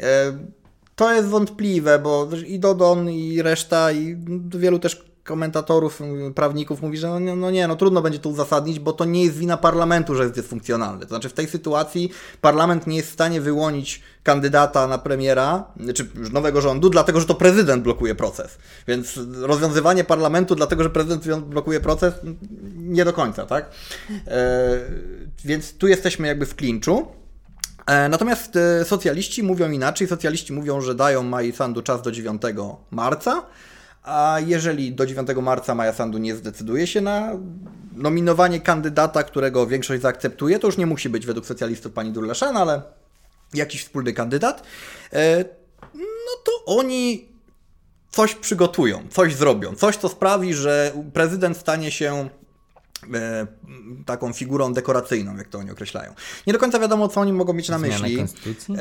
[0.00, 0.38] E,
[0.96, 4.16] to jest wątpliwe, bo i Dodon, i reszta, i
[4.48, 6.00] wielu też komentatorów,
[6.34, 9.38] prawników mówi, że no, no nie, no trudno będzie to uzasadnić, bo to nie jest
[9.38, 11.02] wina parlamentu, że jest dysfunkcjonalny.
[11.02, 12.10] To znaczy w tej sytuacji
[12.40, 15.64] parlament nie jest w stanie wyłonić kandydata na premiera,
[15.94, 18.58] czy nowego rządu, dlatego że to prezydent blokuje proces.
[18.88, 22.14] Więc rozwiązywanie parlamentu dlatego, że prezydent blokuje proces,
[22.76, 23.70] nie do końca, tak?
[24.26, 24.80] E,
[25.44, 27.06] więc tu jesteśmy jakby w klinczu.
[27.86, 30.08] E, natomiast e, socjaliści mówią inaczej.
[30.08, 32.42] Socjaliści mówią, że dają Mai Sandu czas do 9
[32.90, 33.42] marca.
[34.02, 37.32] A jeżeli do 9 marca Maja Sandu nie zdecyduje się na
[37.96, 42.82] nominowanie kandydata, którego większość zaakceptuje, to już nie musi być według socjalistów pani Durlaszan, ale
[43.54, 44.62] jakiś wspólny kandydat,
[45.12, 45.44] e,
[45.94, 47.28] no to oni
[48.10, 52.28] coś przygotują, coś zrobią, coś, co sprawi, że prezydent stanie się
[53.14, 53.46] e,
[54.06, 56.14] taką figurą dekoracyjną, jak to oni określają.
[56.46, 58.16] Nie do końca wiadomo, co oni mogą mieć na Zmiana myśli.
[58.16, 58.74] konstytucji?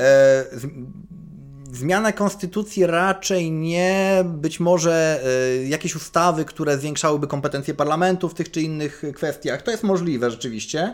[1.71, 5.21] Zmiana konstytucji raczej nie, być może
[5.63, 9.61] y, jakieś ustawy, które zwiększałyby kompetencje parlamentu w tych czy innych kwestiach.
[9.61, 10.93] To jest możliwe rzeczywiście.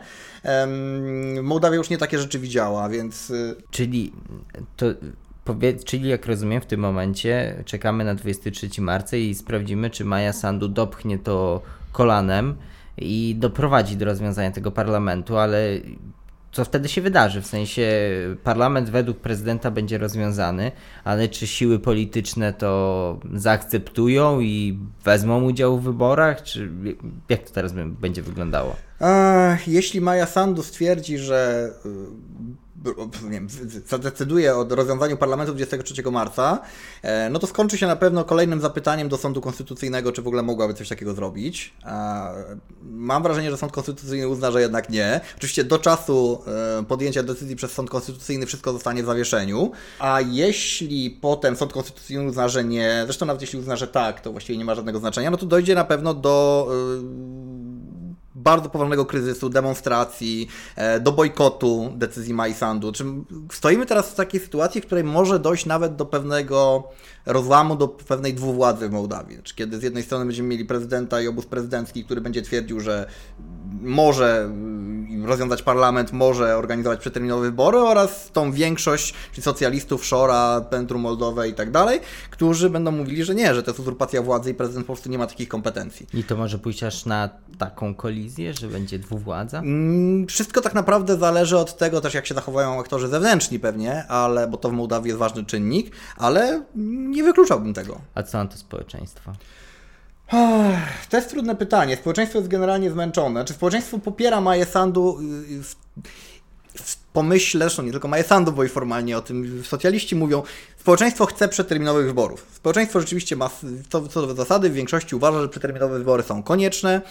[1.43, 3.29] Mołdawia już nie takie rzeczy widziała, więc.
[3.29, 4.11] Y, czyli
[4.77, 4.85] to.
[5.85, 10.67] Czyli jak rozumiem, w tym momencie czekamy na 23 marca i sprawdzimy, czy Maja Sandu
[10.67, 11.61] dopchnie to
[11.91, 12.55] kolanem
[12.97, 15.69] i doprowadzi do rozwiązania tego parlamentu, ale
[16.55, 17.41] co wtedy się wydarzy.
[17.41, 17.91] W sensie
[18.43, 20.71] parlament według prezydenta będzie rozwiązany,
[21.03, 26.71] ale czy siły polityczne to zaakceptują i wezmą udział w wyborach, czy
[27.29, 28.75] jak to teraz będzie wyglądało?
[29.67, 31.69] Jeśli Maja Sandu stwierdzi, że
[33.23, 33.47] nie wiem,
[33.85, 36.59] zadecyduje o rozwiązaniu parlamentu 23 marca,
[37.01, 40.43] e, no to skończy się na pewno kolejnym zapytaniem do Sądu Konstytucyjnego, czy w ogóle
[40.43, 41.73] mogłaby coś takiego zrobić.
[42.83, 45.21] Mam wrażenie, że Sąd Konstytucyjny uzna, że jednak nie.
[45.37, 46.41] Oczywiście do czasu
[46.79, 52.27] e, podjęcia decyzji przez Sąd Konstytucyjny wszystko zostanie w zawieszeniu, a jeśli potem Sąd Konstytucyjny
[52.27, 55.31] uzna, że nie, zresztą nawet jeśli uzna, że tak, to właściwie nie ma żadnego znaczenia,
[55.31, 58.04] no to dojdzie na pewno do e,
[58.35, 62.91] bardzo poważnego kryzysu, demonstracji, e, do bojkotu decyzji Majsandu.
[62.91, 63.05] Czy
[63.51, 66.83] stoimy teraz w takiej sytuacji, w której może dojść nawet do pewnego
[67.25, 69.35] rozłamu, do pewnej dwuwładzy w Mołdawii.
[69.35, 73.07] Znaczy, kiedy z jednej strony będziemy mieli prezydenta i obóz prezydencki, który będzie twierdził, że
[73.81, 74.49] może
[75.25, 81.53] rozwiązać parlament, może organizować przeterminowe wybory oraz tą większość, czyli socjalistów, Szora, Centrum Moldowe i
[81.53, 81.99] tak dalej,
[82.29, 85.17] którzy będą mówili, że nie, że to jest uzurpacja władzy i prezydent po prostu nie
[85.17, 86.07] ma takich kompetencji.
[86.13, 89.59] I to może pójść aż na taką kolizję, że będzie dwuwładza?
[89.59, 94.47] Mm, wszystko tak naprawdę zależy od tego też, jak się zachowają aktorzy zewnętrzni pewnie, ale,
[94.47, 96.63] bo to w Mołdawii jest ważny czynnik, ale
[97.09, 98.01] nie wykluczałbym tego.
[98.15, 99.33] A co na to społeczeństwo?
[101.09, 101.95] To jest trudne pytanie.
[101.95, 103.45] Społeczeństwo jest generalnie zmęczone.
[103.45, 105.75] Czy społeczeństwo popiera Maję Sandu y, w,
[106.75, 108.09] w pomyśle, zresztą nie tylko
[108.55, 110.43] bo i formalnie o tym socjaliści mówią,
[110.79, 112.45] społeczeństwo chce przeterminowych wyborów.
[112.53, 113.49] Społeczeństwo rzeczywiście ma
[113.89, 117.01] co, co do zasady w większości uważa, że przeterminowe wybory są konieczne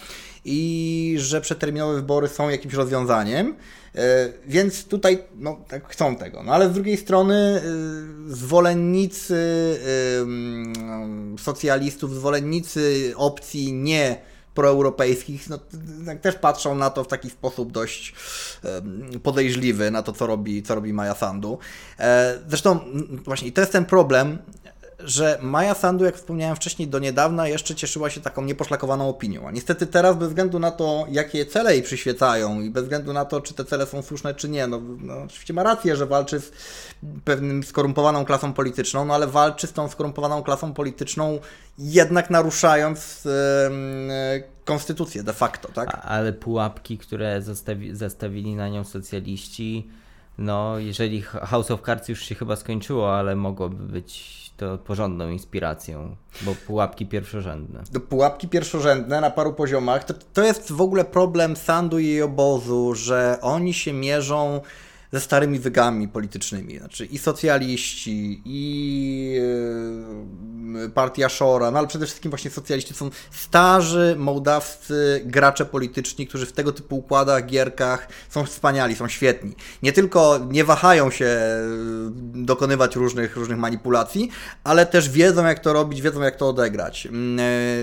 [0.45, 3.55] i że przeterminowe wybory są jakimś rozwiązaniem.
[3.95, 6.43] E, więc tutaj no, tak chcą tego.
[6.43, 7.61] No ale z drugiej strony e,
[8.33, 9.35] zwolennicy
[11.39, 14.17] socjalistów, zwolennicy opcji nie
[14.55, 15.59] proeuropejskich, no,
[16.05, 18.13] tak też patrzą na to w taki sposób dość
[19.23, 21.59] podejrzliwy, na to, co robi, co robi Maja Sandu.
[21.99, 22.79] E, zresztą
[23.25, 24.37] właśnie to jest ten problem,
[25.05, 29.47] że Maja Sandu, jak wspomniałem wcześniej, do niedawna jeszcze cieszyła się taką nieposzlakowaną opinią.
[29.47, 33.25] A niestety teraz, bez względu na to, jakie cele jej przyświecają i bez względu na
[33.25, 36.39] to, czy te cele są słuszne, czy nie, no, no oczywiście ma rację, że walczy
[36.39, 36.51] z
[37.23, 41.39] pewnym skorumpowaną klasą polityczną, no ale walczy z tą skorumpowaną klasą polityczną
[41.77, 43.31] jednak naruszając yy,
[44.65, 45.99] konstytucję de facto, tak?
[46.03, 47.41] Ale pułapki, które
[47.91, 49.87] zastawi, na nią socjaliści,
[50.37, 56.15] no jeżeli House of Cards już się chyba skończyło, ale mogłoby być to porządną inspiracją,
[56.41, 57.83] bo pułapki pierwszorzędne.
[57.91, 60.03] Do pułapki pierwszorzędne na paru poziomach.
[60.03, 64.61] To, to jest w ogóle problem Sandu i obozu, że oni się mierzą
[65.13, 66.79] ze starymi wygami politycznymi.
[66.79, 69.39] Znaczy i socjaliści, i
[70.93, 76.51] partia Szora, no ale przede wszystkim właśnie socjaliści są starzy mołdawscy gracze polityczni, którzy w
[76.51, 79.55] tego typu układach, gierkach są wspaniali, są świetni.
[79.83, 81.37] Nie tylko nie wahają się
[82.33, 84.29] dokonywać różnych, różnych manipulacji,
[84.63, 87.07] ale też wiedzą jak to robić, wiedzą jak to odegrać.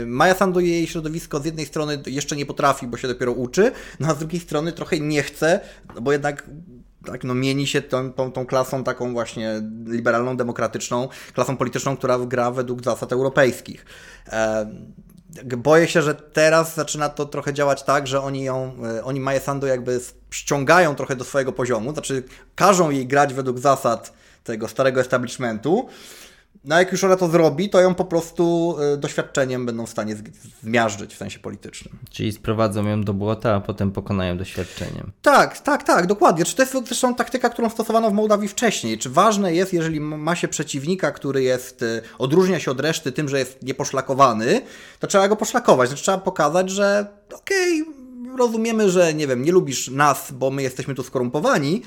[0.07, 4.09] Maja Sandu jej środowisko z jednej strony jeszcze nie potrafi, bo się dopiero uczy, no
[4.09, 5.61] a z drugiej strony trochę nie chce,
[6.01, 6.51] bo jednak
[7.07, 12.19] tak, no mieni się tą, tą, tą, klasą taką właśnie liberalną, demokratyczną, klasą polityczną, która
[12.19, 13.87] gra według zasad europejskich.
[15.57, 19.41] Boję się, że teraz zaczyna to trochę działać tak, że oni ją, e, oni Maję
[19.41, 20.01] Sandu jakby
[20.31, 22.23] ściągają trochę do swojego poziomu, znaczy
[22.55, 24.13] każą jej grać według zasad
[24.45, 25.89] tego starego establishmentu.
[26.65, 30.17] No jak już ona to zrobi, to ją po prostu y, doświadczeniem będą w stanie
[30.63, 31.99] zmiażdżyć w sensie politycznym.
[32.11, 35.13] Czyli sprowadzą ją do błota, a potem pokonają doświadczeniem.
[35.23, 36.45] Tak, tak, tak, dokładnie.
[36.45, 38.99] Czy to jest zresztą taktyka, którą stosowano w Mołdawii wcześniej?
[38.99, 43.29] Czy ważne jest, jeżeli ma się przeciwnika, który jest, y, odróżnia się od reszty tym,
[43.29, 44.61] że jest nieposzlakowany,
[44.99, 45.89] to trzeba go poszlakować.
[45.89, 48.03] Znaczy, trzeba pokazać, że okej, okay,
[48.37, 51.83] rozumiemy, że nie wiem, nie lubisz nas, bo my jesteśmy tu skorumpowani,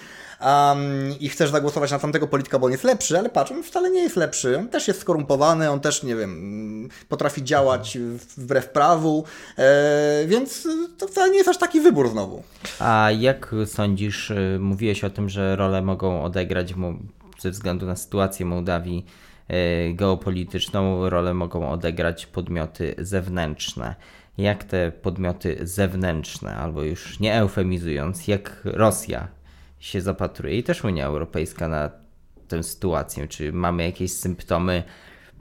[0.45, 3.91] um, i chcesz zagłosować na tamtego polityka, bo on jest lepszy, ale patrz, on wcale
[3.91, 4.57] nie jest lepszy.
[4.57, 7.97] On też jest skorumpowany, on też, nie wiem, potrafi działać
[8.37, 9.23] wbrew prawu,
[9.57, 10.67] e, więc
[10.97, 12.43] to wcale nie jest aż taki wybór znowu.
[12.79, 16.73] A jak sądzisz, y, mówiłeś o tym, że rolę mogą odegrać
[17.39, 19.05] ze względu na sytuację Mołdawii
[19.51, 23.95] y, geopolityczną, rolę mogą odegrać podmioty zewnętrzne
[24.37, 29.27] jak te podmioty zewnętrzne, albo już nie eufemizując, jak Rosja
[29.85, 31.89] się zapatruje i też Unia Europejska na
[32.47, 33.27] tę sytuację?
[33.27, 34.83] Czy mamy jakieś symptomy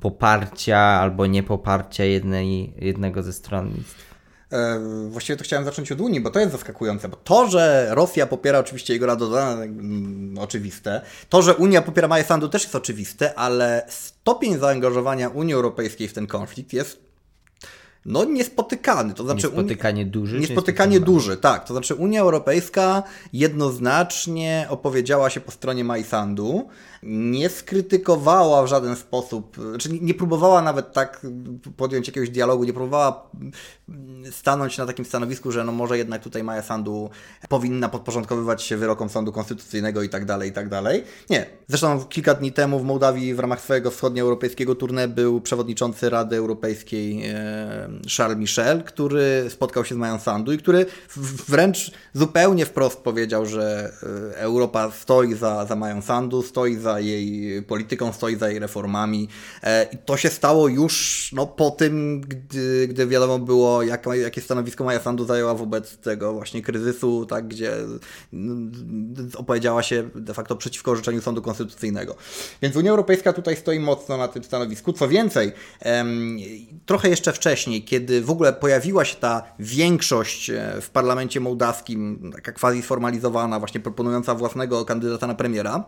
[0.00, 4.14] poparcia albo niepoparcia jednej, jednego ze stronnictw?
[4.52, 8.26] E, właściwie to chciałem zacząć od Unii, bo to jest zaskakujące, bo to, że Rosja
[8.26, 13.38] popiera oczywiście jego Radodana, mm, oczywiste, to, że Unia popiera Maję Sandu też jest oczywiste,
[13.38, 17.03] ale stopień zaangażowania Unii Europejskiej w ten konflikt jest
[18.04, 19.14] no niespotykany.
[19.14, 20.40] To znaczy, niespotykanie duży?
[20.40, 21.64] Niespotykanie duży, tak.
[21.64, 23.02] To znaczy Unia Europejska
[23.32, 26.68] jednoznacznie opowiedziała się po stronie Majsandu,
[27.04, 31.26] nie skrytykowała w żaden sposób, znaczy nie próbowała nawet tak
[31.76, 33.30] podjąć jakiegoś dialogu, nie próbowała
[34.30, 37.10] stanąć na takim stanowisku, że no może jednak tutaj Maja Sandu
[37.48, 41.04] powinna podporządkowywać się wyrokom Sądu Konstytucyjnego i tak dalej, i tak dalej.
[41.30, 41.46] Nie.
[41.68, 47.26] Zresztą kilka dni temu w Mołdawii w ramach swojego wschodnioeuropejskiego tournée był przewodniczący Rady Europejskiej
[47.26, 50.86] e, Charles Michel, który spotkał się z Mają Sandu i który
[51.48, 53.92] wręcz zupełnie wprost powiedział, że
[54.32, 59.28] e, Europa stoi za, za Mają Sandu, stoi za jej polityką, stoi za jej reformami.
[59.62, 64.40] E, I to się stało już no, po tym, gdy, gdy wiadomo było, jak, jakie
[64.40, 67.72] stanowisko Maja Sandu zajęła wobec tego właśnie kryzysu, tak, gdzie
[68.32, 68.72] mm,
[69.36, 72.16] opowiedziała się de facto przeciwko orzeczeniu Sądu Konstytucyjnego.
[72.62, 74.92] Więc Unia Europejska tutaj stoi mocno na tym stanowisku.
[74.92, 75.52] Co więcej,
[76.86, 82.52] trochę jeszcze wcześniej, kiedy w ogóle pojawiła się ta większość e, w parlamencie mołdawskim, taka
[82.52, 85.84] quasi sformalizowana, właśnie proponująca własnego kandydata na premiera,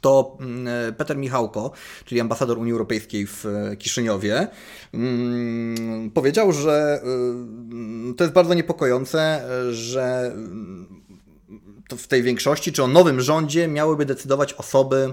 [0.00, 1.70] to mm, e, Peter Michałko,
[2.04, 4.48] czyli ambasador Unii Europejskiej w e, Kiszyniowie,
[4.94, 7.02] mm, powiedział, że
[8.16, 10.32] to jest bardzo niepokojące, że
[11.98, 15.12] w tej większości, czy o nowym rządzie miałyby decydować osoby,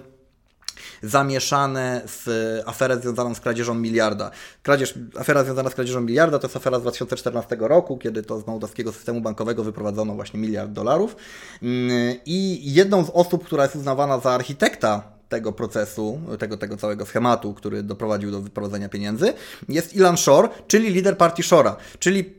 [1.04, 2.28] zamieszane w
[2.66, 4.32] aferę związaną z kradzieżą miliarda.
[4.64, 8.48] Kradzież, afera związana z kradzieżą miliarda to jest afera z 2014 roku, kiedy to z
[8.48, 11.16] mołdawskiego systemu bankowego wyprowadzono właśnie miliard dolarów.
[11.62, 17.06] Mm, I jedną z osób, która jest uznawana za architekta tego procesu, tego, tego całego
[17.06, 19.34] schematu, który doprowadził do wyprowadzenia pieniędzy,
[19.70, 22.36] jest Ilan Shore, czyli lider partii Shora, czyli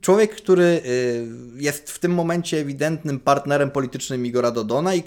[0.00, 1.26] człowiek, który y,
[1.56, 5.02] jest w tym momencie ewidentnym partnerem politycznym Igora Dodona i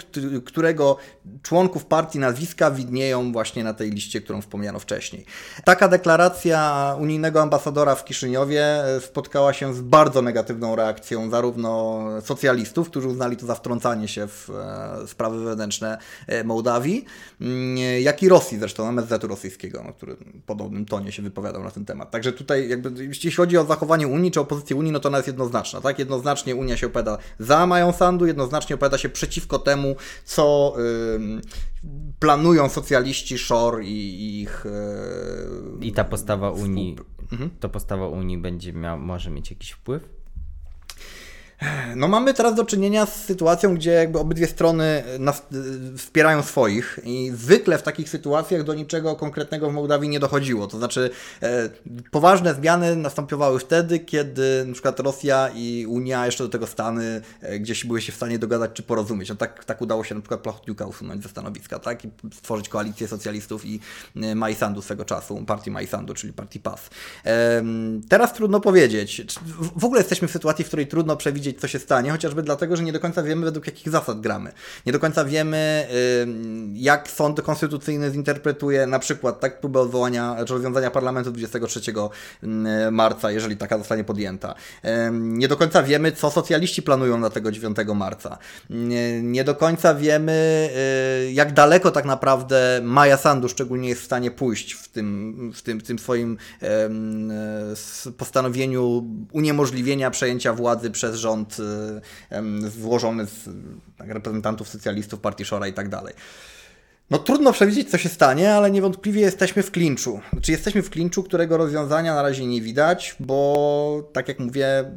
[0.46, 0.98] którego
[1.42, 5.26] członków partii nazwiska widnieją właśnie na tej liście, którą wspomniano wcześniej.
[5.64, 12.90] Taka deklaracja unijnego ambasadora w Kiszyniowie y, spotkała się z bardzo negatywną reakcją zarówno socjalistów,
[12.90, 15.98] którzy uznali to za wtrącanie się w e, sprawy wewnętrzne
[16.44, 17.06] Mołdawii,
[18.02, 21.86] jak i Rosji zresztą, MSZ-u rosyjskiego, no, który w podobnym tonie się wypowiadał na ten
[21.86, 22.12] temat.
[22.12, 25.18] Także tutaj jakby, jeśli chodzi o zachowanie Unii czy o pozycję Unii, no to ona
[25.18, 26.00] jest jednoznaczna, tak?
[26.00, 31.42] Jednoznacznie Unia się opowiada za Mają Sandu, jednoznacznie opowiada się przeciwko temu, co yy,
[32.20, 34.66] planują socjaliści Shor i ich...
[35.80, 36.96] Yy, I ta postawa Unii,
[37.32, 37.50] mhm.
[37.60, 40.17] to postawa Unii będzie miał, może mieć jakiś wpływ?
[41.96, 45.44] No mamy teraz do czynienia z sytuacją, gdzie jakby obydwie strony nas,
[45.94, 50.68] y, wspierają swoich i zwykle w takich sytuacjach do niczego konkretnego w Mołdawii nie dochodziło.
[50.68, 51.10] To znaczy
[51.42, 51.70] e,
[52.12, 57.60] poważne zmiany następowały wtedy, kiedy na przykład Rosja i Unia, jeszcze do tego Stany e,
[57.60, 59.30] gdzieś były się w stanie dogadać czy porozumieć.
[59.30, 62.06] No tak, tak udało się na przykład Plachotniuka usunąć ze stanowiska, tak?
[62.06, 63.80] I stworzyć koalicję socjalistów i
[64.16, 66.90] e, Majsandu swego czasu, partii Majsandu, czyli partii PAS.
[68.10, 69.22] Teraz trudno powiedzieć.
[69.76, 72.84] W ogóle jesteśmy w sytuacji, w której trudno przewidzieć co się stanie, chociażby dlatego, że
[72.84, 74.52] nie do końca wiemy, według jakich zasad gramy.
[74.86, 75.88] Nie do końca wiemy,
[76.74, 81.80] jak sąd konstytucyjny zinterpretuje na przykład tak próbę odwołania, czy rozwiązania parlamentu 23
[82.92, 84.56] marca, jeżeli taka zostanie podjęta.
[85.12, 88.38] Nie do końca wiemy, co socjaliści planują na tego 9 marca.
[89.22, 90.70] Nie do końca wiemy,
[91.28, 95.62] y, jak daleko tak naprawdę Maja Sandu szczególnie jest w stanie pójść w tym, w
[95.62, 96.38] tym, w tym swoim
[98.18, 101.58] postanowieniu uniemożliwienia przejęcia władzy przez rząd rząd
[102.80, 103.50] złożony z
[103.98, 106.14] tak, reprezentantów socjalistów, partii Szora i tak dalej.
[107.10, 110.20] No trudno przewidzieć, co się stanie, ale niewątpliwie jesteśmy w klinczu.
[110.34, 114.92] Znaczy jesteśmy w klinczu, którego rozwiązania na razie nie widać, bo tak jak mówię,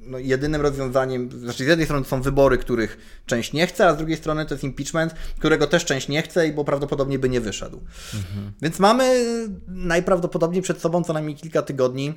[0.00, 3.96] no jedynym rozwiązaniem, znaczy z jednej strony są wybory, których część nie chce, a z
[3.96, 7.80] drugiej strony to jest impeachment, którego też część nie chce, bo prawdopodobnie by nie wyszedł.
[8.14, 8.52] Mhm.
[8.62, 9.24] Więc mamy
[9.68, 12.14] najprawdopodobniej przed sobą co najmniej kilka tygodni,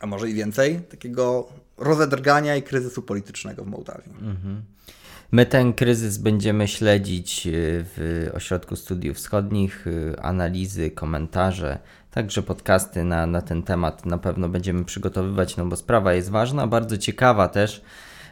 [0.00, 1.48] a może i więcej, takiego
[1.78, 4.10] rozedrgania i kryzysu politycznego w Mołdawii.
[4.10, 4.62] Mhm.
[5.32, 7.50] My ten kryzys będziemy śledzić y,
[7.96, 11.78] w Ośrodku Studiów Wschodnich, y, analizy, komentarze,
[12.10, 16.66] także podcasty na, na ten temat na pewno będziemy przygotowywać, no bo sprawa jest ważna,
[16.66, 17.82] bardzo ciekawa też.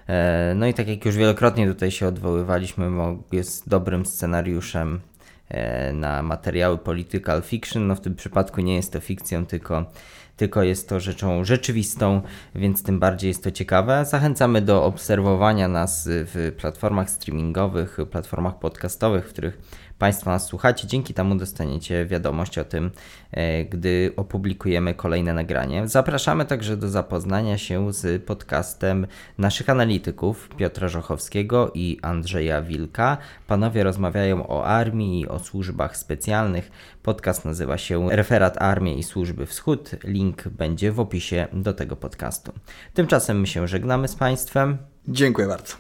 [0.06, 2.90] E, no i tak jak już wielokrotnie tutaj się odwoływaliśmy,
[3.32, 5.00] jest dobrym scenariuszem
[5.48, 7.86] e, na materiały political fiction.
[7.86, 9.90] No w tym przypadku nie jest to fikcją, tylko
[10.36, 12.22] tylko jest to rzeczą rzeczywistą,
[12.54, 14.04] więc tym bardziej jest to ciekawe.
[14.04, 19.58] Zachęcamy do obserwowania nas w platformach streamingowych, platformach podcastowych, w których
[19.98, 20.86] Państwo nas słuchacie.
[20.86, 22.90] Dzięki temu dostaniecie wiadomość o tym,
[23.30, 25.88] e, gdy opublikujemy kolejne nagranie.
[25.88, 29.06] Zapraszamy także do zapoznania się z podcastem
[29.38, 33.18] naszych analityków Piotra Żochowskiego i Andrzeja Wilka.
[33.46, 36.70] Panowie rozmawiają o armii i o służbach specjalnych.
[37.02, 39.90] Podcast nazywa się Referat Armii i Służby Wschód.
[40.04, 42.52] Link będzie w opisie do tego podcastu.
[42.94, 44.78] Tymczasem my się żegnamy z Państwem.
[45.08, 45.74] Dziękuję bardzo.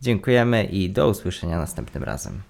[0.00, 2.49] Dziękujemy i do usłyszenia następnym razem.